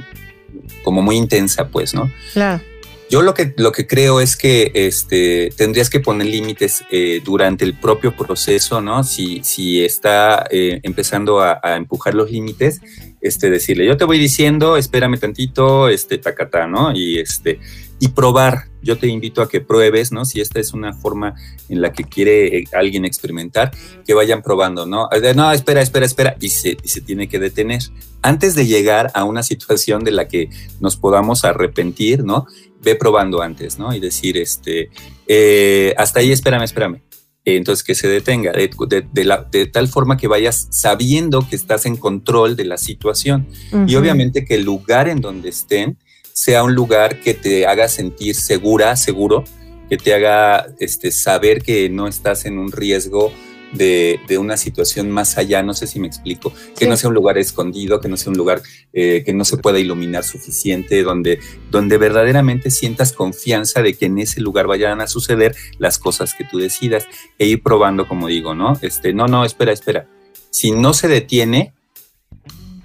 [0.83, 2.11] como muy intensa, pues, ¿no?
[2.33, 2.61] Claro.
[3.09, 7.63] Yo lo que, lo que creo es que este, tendrías que poner límites eh, durante
[7.63, 9.03] el propio proceso, ¿no?
[9.03, 12.81] Si, si está eh, empezando a, a empujar los límites,
[13.21, 16.95] este, decirle, yo te voy diciendo, espérame tantito, este, tacatá, ¿no?
[16.95, 17.59] Y este,
[17.99, 18.69] y probar.
[18.81, 20.25] Yo te invito a que pruebes, ¿no?
[20.25, 21.33] Si esta es una forma
[21.69, 23.71] en la que quiere eh, alguien experimentar,
[24.05, 25.09] que vayan probando, ¿no?
[25.35, 27.81] No, espera, espera, espera, y se, y se tiene que detener.
[28.21, 32.45] Antes de llegar a una situación de la que nos podamos arrepentir, ¿no?
[32.81, 33.93] Ve probando antes, ¿no?
[33.93, 34.89] Y decir, este,
[35.27, 37.01] eh, hasta ahí, espérame, espérame
[37.45, 42.65] entonces que se detenga, de, tal forma que vayas sabiendo que estás en control de
[42.65, 43.47] la situación.
[43.87, 45.99] Y obviamente que el lugar en donde estén
[46.35, 49.45] sea un lugar que te haga sentir segura, seguro,
[49.89, 53.31] que te haga este, saber que no estás en un riesgo
[53.71, 57.37] de, una situación más allá, no sé si me explico, que no sea un lugar
[57.37, 58.61] escondido, que no sea un lugar
[58.91, 61.39] eh, que no se pueda iluminar suficiente, donde,
[61.71, 66.43] donde verdaderamente sientas confianza de que en ese lugar vayan a suceder las cosas que
[66.43, 67.07] tú decidas
[67.39, 68.77] e ir probando, como digo, ¿no?
[68.81, 70.05] Este, no, no, espera, espera.
[70.49, 71.73] Si no se detiene,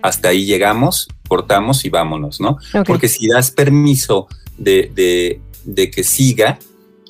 [0.03, 2.59] hasta ahí llegamos, cortamos y vámonos, ¿no?
[2.85, 4.27] Porque si das permiso
[4.59, 6.59] de, de, de que siga,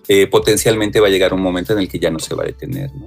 [0.06, 2.46] eh, potencialmente va a llegar un momento en el que ya no se va a
[2.46, 2.92] detener.
[2.94, 3.06] ¿no?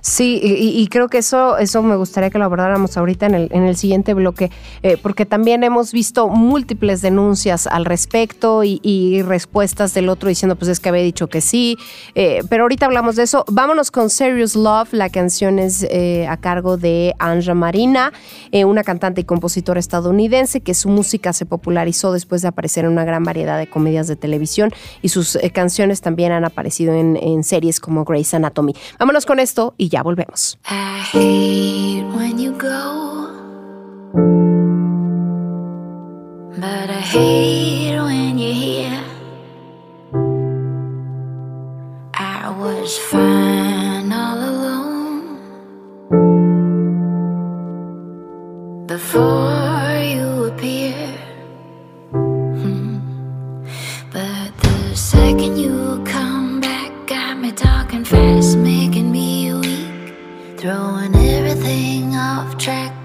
[0.00, 3.64] Sí, y, creo que eso, eso me gustaría que lo abordáramos ahorita en el, en
[3.64, 4.50] el siguiente bloque,
[4.82, 8.78] eh, porque también hemos visto múltiples denuncias al respecto y,
[9.22, 11.76] respuestas del otro diciendo, pues es que había dicho que sí,
[12.14, 13.44] eh, pero ahorita hablamos de eso.
[13.48, 15.86] Vámonos con Serious Love, la canción es
[16.28, 18.12] a cargo de Anja Marina,
[18.52, 23.04] una cantante y compositora estadounidense que su música se popularizó después de aparecer en una
[23.04, 28.04] gran variedad de comedias de televisión y sus canciones también han aparecido en series como
[28.04, 28.74] Grey's Anatomy.
[28.98, 30.58] Vámonos con esto y ya volvemos.
[30.64, 33.28] I hate when you go,
[36.60, 39.02] but I hate when you're here.
[42.14, 45.38] I was fine all alone
[48.86, 49.87] before
[60.68, 62.97] throwing everything off track.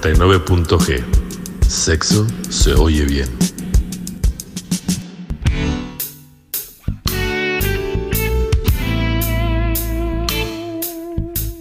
[0.00, 1.04] 99.g.
[1.68, 3.28] Sexo se oye bien.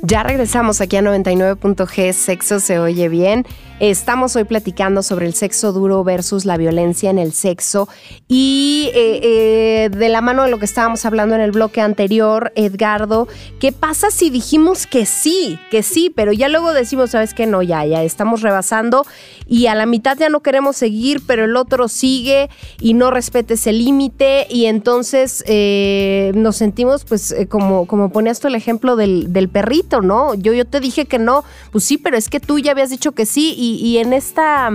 [0.02, 3.46] Ya regresamos aquí a 99.g, sexo se oye bien.
[3.80, 7.88] Estamos hoy platicando sobre el sexo duro versus la violencia en el sexo
[8.28, 12.52] y eh, eh, de la mano de lo que estábamos hablando en el bloque anterior,
[12.56, 13.28] Edgardo,
[13.60, 17.62] ¿qué pasa si dijimos que sí, que sí, pero ya luego decimos, sabes que no,
[17.62, 19.06] ya, ya estamos rebasando
[19.48, 23.56] y a la mitad ya no queremos seguir, pero el otro sigue y no respete
[23.56, 29.34] ese límite y entonces eh, nos sentimos pues como, como ponías tú el ejemplo del,
[29.34, 30.34] del perrito, ¿no?
[30.36, 33.14] Yo, yo te dije que no, pues sí, pero es que tú ya habías dicho
[33.14, 34.72] que sí y en esta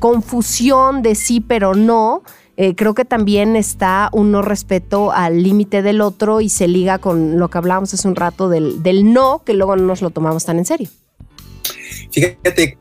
[0.00, 2.22] confusión de sí pero no,
[2.60, 6.98] eh, creo que también está un no respeto al límite del otro y se liga
[6.98, 10.44] con lo que hablábamos hace un rato del, no, que luego no nos lo tomamos
[10.44, 10.88] tan en serio.
[12.10, 12.76] Fíjate,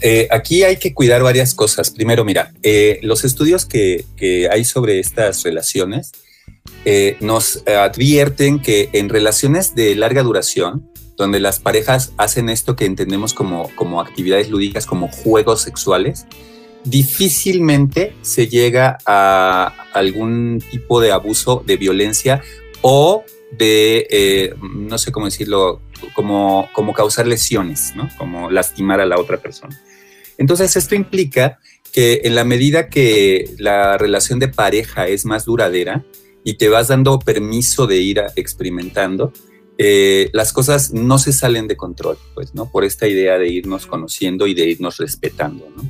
[0.00, 1.90] eh, aquí hay que cuidar varias cosas.
[1.90, 2.54] Primero, mira,
[3.02, 6.12] los estudios que, que, hay sobre estas relaciones
[7.20, 13.34] nos advierten que en relaciones de larga duración, donde las parejas hacen esto que entendemos
[13.34, 16.24] como, como actividades lúdicas, como juegos sexuales,
[16.90, 22.42] difícilmente se llega a algún tipo de abuso, de violencia
[22.82, 25.80] o de, eh, no sé cómo decirlo,
[26.14, 28.08] como, como causar lesiones, ¿no?
[28.18, 29.78] Como lastimar a la otra persona.
[30.36, 31.58] Entonces, esto implica
[31.92, 36.04] que en la medida que la relación de pareja es más duradera
[36.44, 39.32] y te vas dando permiso de ir experimentando,
[39.78, 42.70] eh, las cosas no se salen de control, pues, ¿no?
[42.70, 45.88] Por esta idea de irnos conociendo y de irnos respetando, ¿no?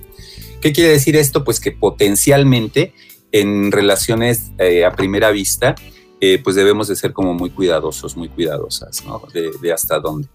[0.61, 1.45] ¿Qué quiere decir esto?
[1.45, 2.93] Pues que potencialmente
[3.33, 5.75] en relaciones eh, a primera vista,
[6.21, 9.23] eh, pues debemos de ser como muy cuidadosos, muy cuidadosas, ¿no?
[9.33, 10.29] De, hasta dónde.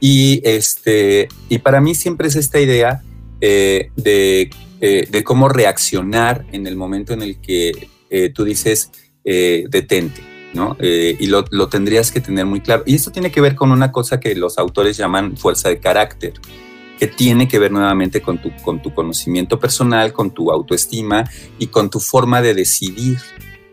[0.00, 3.02] Y, este, y para mí siempre es esta idea
[3.40, 7.88] de, de, cómo reaccionar en el momento en el que
[8.34, 8.90] tú dices,
[9.24, 10.22] detente,
[10.54, 10.76] ¿no?
[10.78, 12.82] Eh, y lo, tendrías que tener muy claro.
[12.86, 16.34] Y esto tiene que ver con una cosa que los autores llaman fuerza de carácter,
[16.98, 21.24] que tiene que ver nuevamente con tu, con tu conocimiento personal, con tu autoestima
[21.58, 23.18] y con tu forma de decidir,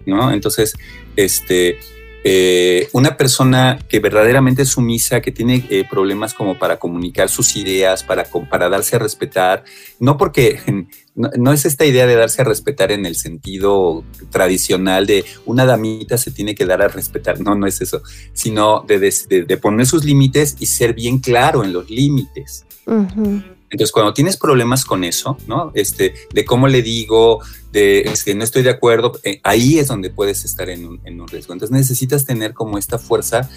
[0.06, 0.32] ¿no?
[0.32, 0.76] Entonces,
[1.16, 1.80] este,
[2.28, 7.56] eh, una persona que verdaderamente es sumisa, que tiene eh, problemas como para comunicar sus
[7.56, 9.64] ideas, para, para darse a respetar,
[10.00, 10.60] no porque
[11.16, 16.18] no, es esta idea de darse a respetar en el sentido tradicional de una damita
[16.18, 18.02] se tiene que dar a respetar, no, no es eso,
[18.34, 22.66] sino de, poner sus límites y ser bien claro en los límites.
[22.86, 25.72] Entonces, cuando tienes problemas con eso, ¿no?
[25.74, 30.10] Este, de cómo le digo, de este, no estoy de acuerdo, eh, ahí es donde
[30.10, 31.54] puedes estar en un, en un, riesgo.
[31.54, 33.50] Entonces, necesitas tener como esta fuerza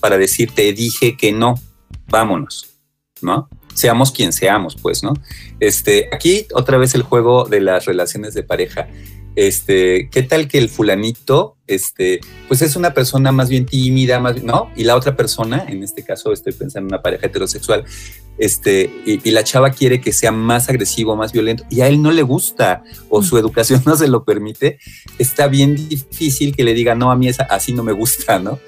[0.00, 1.54] para decir, te dije que no,
[2.08, 2.74] vámonos,
[3.22, 3.48] ¿no?
[3.74, 5.14] Seamos quien seamos, pues, ¿no?
[5.58, 8.88] Este, aquí otra vez el juego de las relaciones de pareja
[9.36, 14.42] este, ¿qué tal que el fulanito, este, pues es una persona más bien tímida, más,
[14.42, 14.70] ¿no?
[14.76, 17.84] Y la otra persona, en este caso estoy pensando en una pareja heterosexual,
[18.38, 22.12] este, y, la chava quiere que sea más agresivo, más violento, y a él no
[22.12, 24.78] le gusta, o su educación no se lo permite,
[25.18, 28.58] está bien difícil que le diga, no, a mí esa, así no me gusta, ¿no?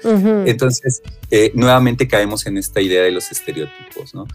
[0.45, 1.01] Entonces,
[1.31, 4.25] eh, nuevamente caemos en esta idea de los estereotipos, ¿no?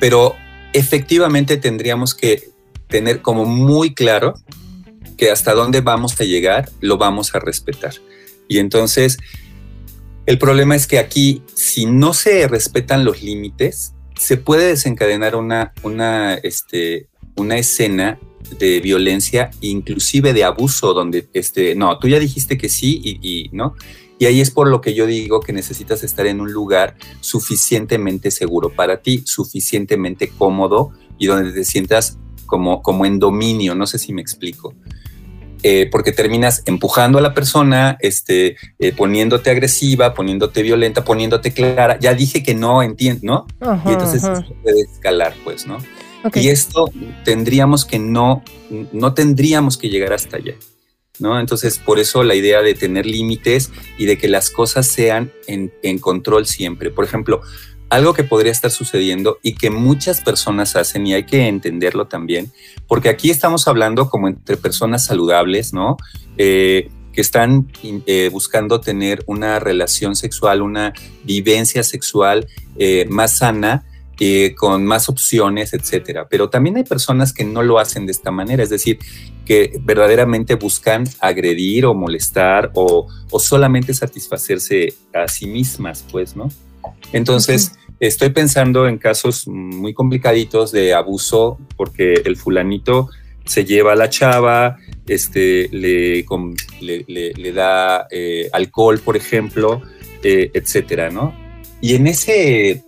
[0.00, 0.34] Pero
[0.72, 2.50] efectivamente tendríamos que
[2.88, 4.34] tener como muy claro
[5.22, 7.94] que hasta dónde vamos a llegar lo vamos a respetar.
[8.48, 9.18] Y entonces,
[10.26, 15.74] el problema es que aquí, si no se respetan los límites, se puede desencadenar una,
[15.84, 17.06] una, este,
[17.36, 18.18] una escena
[18.58, 23.50] de violencia, inclusive de abuso, donde, este, no, tú ya dijiste que sí y, y
[23.52, 23.76] no.
[24.18, 28.32] Y ahí es por lo que yo digo que necesitas estar en un lugar suficientemente
[28.32, 33.76] seguro para ti, suficientemente cómodo y donde te sientas como, como en dominio.
[33.76, 34.74] No sé si me explico.
[35.64, 41.98] Eh, porque terminas empujando a la persona, este, eh, poniéndote agresiva, poniéndote violenta, poniéndote clara.
[42.00, 43.46] Ya dije que no entiendo, ¿no?
[43.86, 44.22] y entonces
[44.62, 45.78] puede escalar, pues, ¿no?
[46.34, 46.90] Y esto
[47.24, 48.42] tendríamos que no,
[48.92, 50.54] no tendríamos que llegar hasta allá.
[51.18, 51.38] ¿No?
[51.38, 55.72] Entonces, por eso la idea de tener límites y de que las cosas sean en,
[55.82, 56.90] en control siempre.
[56.90, 57.42] Por ejemplo,
[57.92, 62.50] algo que podría estar sucediendo y que muchas personas hacen y hay que entenderlo también,
[62.88, 65.98] porque aquí estamos hablando como entre personas saludables, ¿no?
[66.38, 72.46] Eh, que están eh, buscando tener una relación sexual, una vivencia sexual
[72.78, 73.84] eh, más sana,
[74.56, 76.28] con más opciones, etcétera.
[76.30, 79.00] Pero también hay personas que no lo hacen de esta manera, es decir,
[79.44, 83.08] que verdaderamente buscan agredir o molestar o,
[83.40, 86.48] solamente satisfacerse a sí mismas, pues, ¿no?
[87.12, 87.72] Entonces,
[88.02, 93.10] Estoy pensando en casos muy complicaditos de abuso porque el fulanito
[93.44, 94.76] se lleva a la chava,
[95.06, 96.26] este, le,
[96.80, 99.82] le, da eh, alcohol, por ejemplo,
[100.24, 101.32] eh, etcétera, ¿no?
[101.80, 102.82] Y en ese,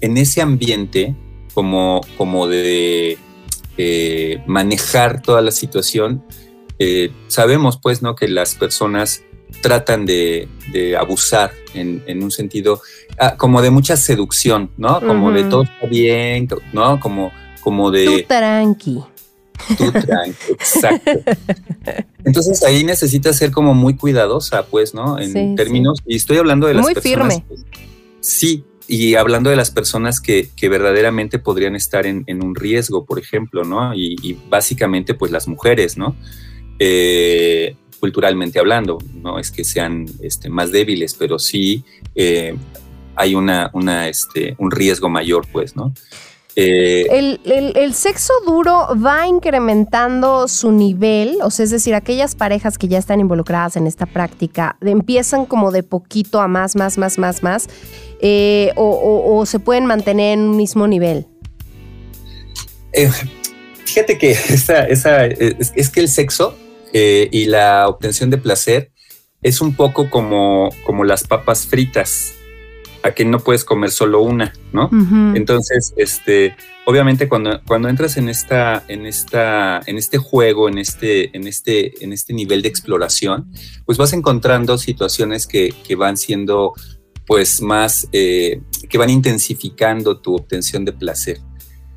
[0.00, 1.14] en ese ambiente,
[1.54, 3.18] como, como de
[3.78, 6.24] eh, manejar toda la situación,
[7.28, 8.16] sabemos pues, ¿no?
[8.16, 9.22] Que las personas
[9.60, 10.48] tratan de,
[10.98, 12.80] abusar en, un sentido
[13.36, 15.00] como de mucha seducción, ¿no?
[15.00, 17.00] Como de todo está bien, ¿no?
[17.00, 18.04] Como, como de...
[18.04, 19.02] Tú tranqui.
[19.78, 21.10] Tú tranqui, exacto.
[22.24, 25.18] Entonces ahí necesitas ser como muy cuidadosa, pues, ¿no?
[25.18, 27.42] En términos, y estoy hablando de las muy personas...
[27.46, 27.64] Firme.
[28.20, 33.64] sí, y hablando de las personas que, verdaderamente podrían estar en, un riesgo, por ejemplo,
[33.64, 33.94] ¿no?
[33.94, 36.14] Y, básicamente, pues las mujeres, ¿no?
[36.78, 42.54] Eh, culturalmente hablando, no es que sean este, más débiles, pero sí eh,
[43.16, 45.92] hay una, una, este, un riesgo mayor, pues, ¿no?
[46.58, 52.88] Eh, el, sexo duro va incrementando su nivel, o sea, es decir, aquellas parejas que
[52.88, 57.42] ya están involucradas en esta práctica empiezan como de poquito a más, más, más, más,
[57.42, 57.68] más,
[58.22, 61.26] eh, o, se pueden mantener en un mismo nivel.
[63.84, 66.56] fíjate que esa, esa, es, que el sexo
[66.94, 68.92] eh, y la obtención de placer
[69.42, 72.32] es un poco como, como las papas fritas,
[73.06, 74.90] a que no puedes comer solo una, ¿no?
[75.34, 81.36] Entonces, este, obviamente cuando, cuando entras en esta, en esta, en este juego, en este,
[81.36, 83.48] en este, en este nivel de exploración,
[83.84, 86.72] pues vas encontrando situaciones que, van siendo
[87.26, 91.38] pues más, eh, que van intensificando tu obtención de placer.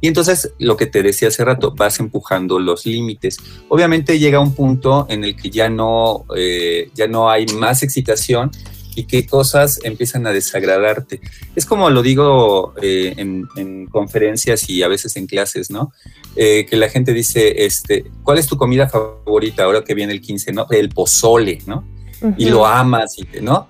[0.01, 3.37] Y entonces, lo que te decía hace rato, vas empujando los límites.
[3.67, 8.51] Obviamente llega un punto en el que ya no, eh, ya no hay más excitación
[8.95, 11.21] y que cosas empiezan a desagradarte.
[11.55, 15.91] Es como lo digo eh, en, conferencias y a veces en clases, ¿no?
[16.35, 20.21] Eh, que la gente dice, este, ¿cuál es tu comida favorita ahora que viene el
[20.21, 20.53] 15?
[20.53, 20.67] ¿no?
[20.69, 21.87] El pozole, ¿no?
[22.37, 23.69] Y lo amas, ¿no?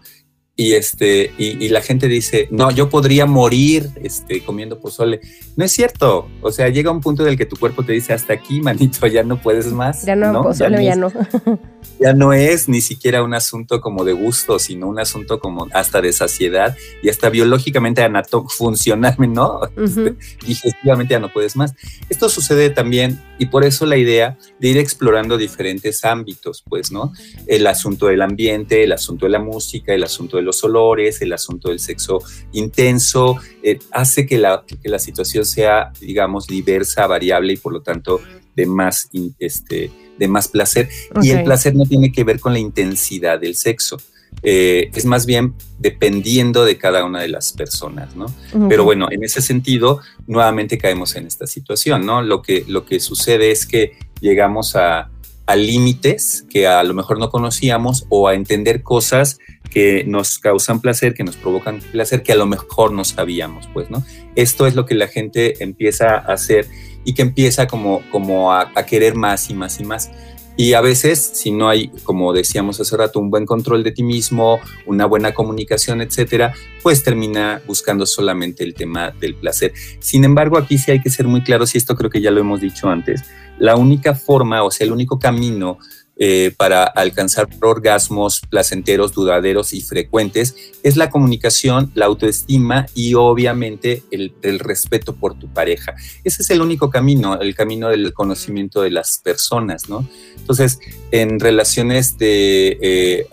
[0.60, 5.22] Y este y, la gente dice no yo podría morir este comiendo pozole
[5.56, 6.28] no es cierto.
[6.42, 9.08] O sea llega un punto en el que tu cuerpo te dice hasta aquí manito
[9.08, 11.14] ya no puedes más ya no, pozole ya no,
[12.00, 12.34] ya no.
[12.34, 16.76] es ni siquiera un asunto como de gusto sino un asunto como hasta de saciedad
[17.02, 18.06] y hasta biológicamente
[18.50, 21.74] funcionalmente no este, digestivamente ya no puedes más.
[22.10, 27.14] Esto sucede también y por eso la idea de ir explorando diferentes ámbitos pues no
[27.48, 31.34] el asunto del ambiente el asunto de la música el asunto de los olores, el
[31.34, 32.20] asunto del sexo
[32.52, 37.82] intenso, eh, hace que la, que la situación sea, digamos, diversa, variable y por lo
[37.82, 38.20] tanto
[38.56, 40.90] de más, este, de más placer.
[41.22, 43.98] Y el placer no tiene que ver con la intensidad del sexo.
[44.44, 48.28] Eh, es más bien dependiendo de cada una de las personas, ¿no?
[48.70, 52.22] Pero bueno, en ese sentido, nuevamente caemos en esta situación, ¿no?
[52.22, 55.10] Lo que, lo que sucede es que llegamos a,
[55.50, 59.40] a límites que a lo mejor no conocíamos o a entender cosas
[59.72, 63.90] que nos causan placer, que nos provocan placer, que a lo mejor no sabíamos, pues,
[63.90, 64.04] ¿no?
[64.36, 66.68] Esto es lo que la gente empieza a hacer
[67.04, 70.12] y que empieza como, como a, querer más y más y más.
[70.56, 74.04] Y a veces, si no hay, como decíamos hace rato, un buen control de ti
[74.04, 79.74] mismo, una buena comunicación, etcétera, pues termina buscando solamente el tema del placer.
[80.00, 82.40] Sin embargo, aquí sí hay que ser muy claros, y esto creo que ya lo
[82.40, 83.24] hemos dicho antes,
[83.60, 85.78] la única forma, o sea, el único camino
[86.22, 90.54] eh, para alcanzar orgasmos placenteros, dudaderos y frecuentes
[90.84, 95.96] es la comunicación, la autoestima y obviamente el, respeto por tu pareja.
[96.26, 100.06] Ese es el único camino, el camino del conocimiento de las personas, ¿no?
[100.38, 100.80] Entonces,
[101.12, 103.26] en relaciones de eh,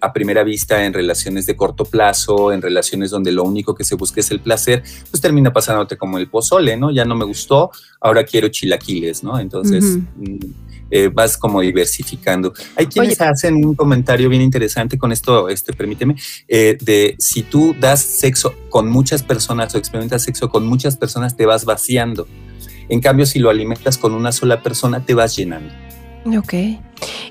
[0.00, 3.96] a primera vista, en relaciones de corto plazo, en relaciones donde lo único que se
[3.96, 6.92] busca es el placer, pues termina pasándote como el pozole, ¿no?
[6.92, 9.36] Ya no me gustó, ahora quiero chilaquiles, ¿no?
[9.40, 9.98] Entonces...
[10.90, 12.52] Eh, vas como diversificando.
[12.76, 16.16] Hay quienes hacen un comentario bien interesante con esto, este, permíteme,
[16.48, 21.36] eh, de si tú das sexo con muchas personas o experimentas sexo con muchas personas,
[21.36, 22.26] te vas vaciando.
[22.88, 25.72] En cambio, si lo alimentas con una sola persona, te vas llenando.
[26.36, 26.54] Ok.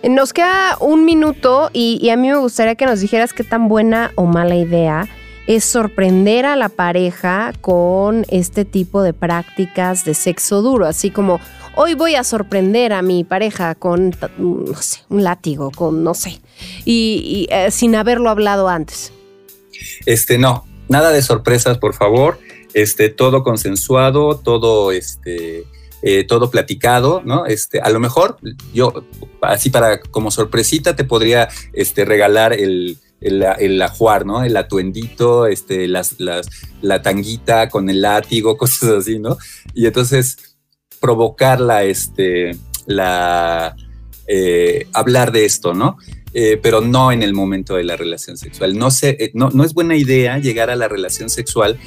[0.09, 3.67] Nos queda un minuto y, y a mí me gustaría que nos dijeras qué tan
[3.67, 5.07] buena o mala idea
[5.49, 11.39] es sorprender a la pareja con este tipo de prácticas de sexo duro, así como
[11.81, 16.41] hoy voy a sorprender a mi pareja con, no sé, un látigo, con, no sé,
[16.83, 19.13] y, eh, sin haberlo hablado antes.
[20.05, 22.37] Este, no, nada de sorpresas, por favor.
[22.73, 25.63] Este, todo consensuado, todo, este,
[26.01, 27.45] eh, todo platicado, ¿no?
[27.45, 28.37] Este, a lo mejor
[28.73, 29.05] yo,
[29.41, 34.43] así para como sorpresita, te podría este, regalar el, el, el ajuar, ¿no?
[34.43, 36.47] El atuendito, este, las, las,
[36.81, 39.37] la tanguita con el látigo, cosas así, ¿no?
[39.73, 40.48] Y entonces
[40.99, 43.75] provocarla, este, la,
[44.27, 45.97] eh, hablar de esto, ¿no?
[46.33, 48.77] Eh, pero no en el momento de la relación sexual.
[48.77, 51.79] No, se, eh, no, no es buena idea llegar a la relación sexual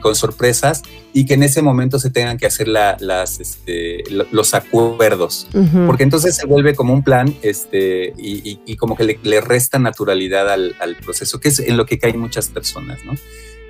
[0.00, 0.82] con sorpresas
[1.12, 5.46] y que en ese momento se tengan que hacer las, este, los acuerdos,
[5.86, 10.74] porque entonces se vuelve como un plan este, y, como que le, resta naturalidad al,
[10.80, 13.14] al, proceso, que es en lo que caen muchas personas, ¿no?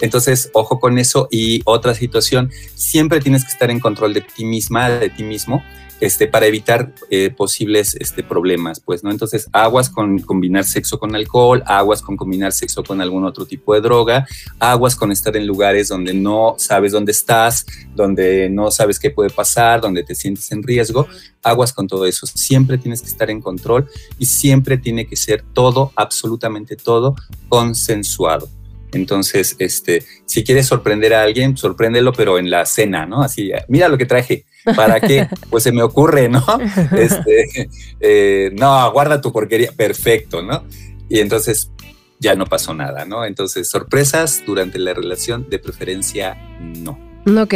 [0.01, 1.29] Entonces, ojo con eso.
[1.31, 5.63] Y otra situación, siempre tienes que estar en control de ti misma, de ti mismo,
[6.01, 9.11] este, para evitar eh, posibles este, problemas, pues, ¿no?
[9.11, 13.75] Entonces, aguas con combinar sexo con alcohol, aguas con combinar sexo con algún otro tipo
[13.75, 14.27] de droga,
[14.61, 19.31] aguas con estar en lugares donde no sabes dónde estás, donde no sabes qué puede
[19.31, 21.09] pasar, donde te sientes en riesgo,
[21.43, 22.27] aguas con todo eso.
[22.27, 23.89] Siempre tienes que estar en control
[24.19, 27.17] y siempre tiene que ser todo, absolutamente todo,
[27.49, 28.49] consensuado.
[28.93, 33.23] Entonces, este, si quieres sorprender a alguien, sorpréndelo, pero en la cena, ¿no?
[33.23, 34.45] Así, mira lo que traje.
[34.77, 35.29] ¿Para qué?
[35.51, 36.45] Pues se me ocurre, ¿no?
[36.97, 37.69] Este,
[38.01, 39.73] eh, no, guarda tu porquería.
[39.73, 40.65] Perfecto, ¿no?
[41.09, 41.71] Y entonces
[42.19, 43.25] ya no pasó nada, ¿no?
[43.25, 46.99] Entonces, sorpresas durante la relación, de preferencia, no.
[47.41, 47.55] Ok.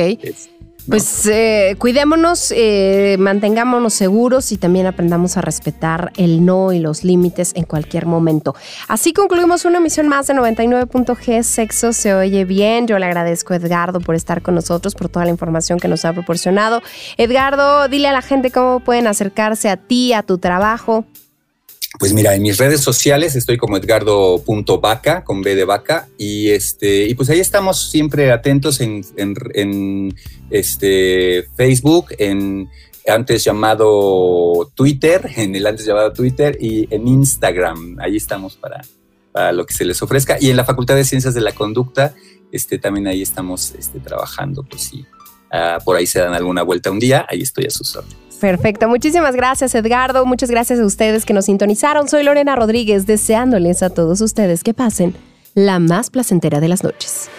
[0.88, 7.04] Pues eh, cuidémonos, eh, mantengámonos seguros y también aprendamos a respetar el no y los
[7.04, 8.56] límites en cualquier momento.
[8.88, 12.88] Así concluimos una emisión más de 99.g Sexo se oye bien.
[12.88, 16.04] Yo le agradezco a Edgardo por estar con nosotros, por toda la información que nos
[16.04, 16.82] ha proporcionado.
[17.16, 21.04] Edgardo, dile a la gente cómo pueden acercarse a ti, a tu trabajo.
[21.98, 27.04] Pues mira, en mis redes sociales estoy como edgardo.vaca, con B de vaca, y, este,
[27.06, 30.14] y pues ahí estamos siempre atentos en, en,
[30.50, 32.70] este, Facebook, en
[33.06, 37.98] antes llamado Twitter, en el antes llamado Twitter, y en Instagram.
[38.00, 40.38] Ahí estamos para, lo que se les ofrezca.
[40.40, 42.14] Y en la Facultad de Ciencias de la Conducta,
[42.50, 45.04] este, también ahí estamos este, trabajando, pues si
[45.50, 48.21] ah, por ahí se dan alguna vuelta un día, ahí estoy a sus órdenes.
[48.42, 48.88] Perfecto.
[48.88, 50.26] Muchísimas gracias, Edgardo.
[50.26, 52.08] Muchas gracias a ustedes que nos sintonizaron.
[52.08, 55.14] Soy Lorena Rodríguez, deseándoles a todos ustedes que pasen
[55.54, 57.30] la más placentera de las noches.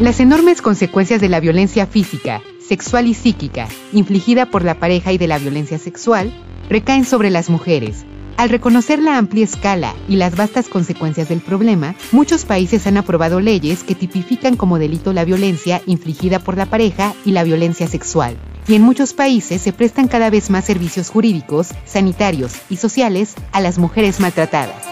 [0.00, 5.18] Las enormes consecuencias de la violencia física, sexual y psíquica infligida por la pareja y
[5.18, 6.32] de la violencia sexual
[6.70, 8.06] recaen sobre las mujeres,
[8.36, 13.40] al reconocer la amplia escala y las vastas consecuencias del problema, muchos países han aprobado
[13.40, 18.36] leyes que tipifican como delito la violencia infligida por la pareja y la violencia sexual.
[18.68, 23.60] Y en muchos países se prestan cada vez más servicios jurídicos, sanitarios y sociales a
[23.60, 24.90] las mujeres maltratadas.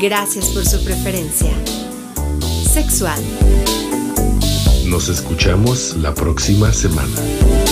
[0.00, 1.50] Gracias por su preferencia.
[2.72, 3.18] Sexual.
[4.88, 7.67] Nos escuchamos la próxima semana.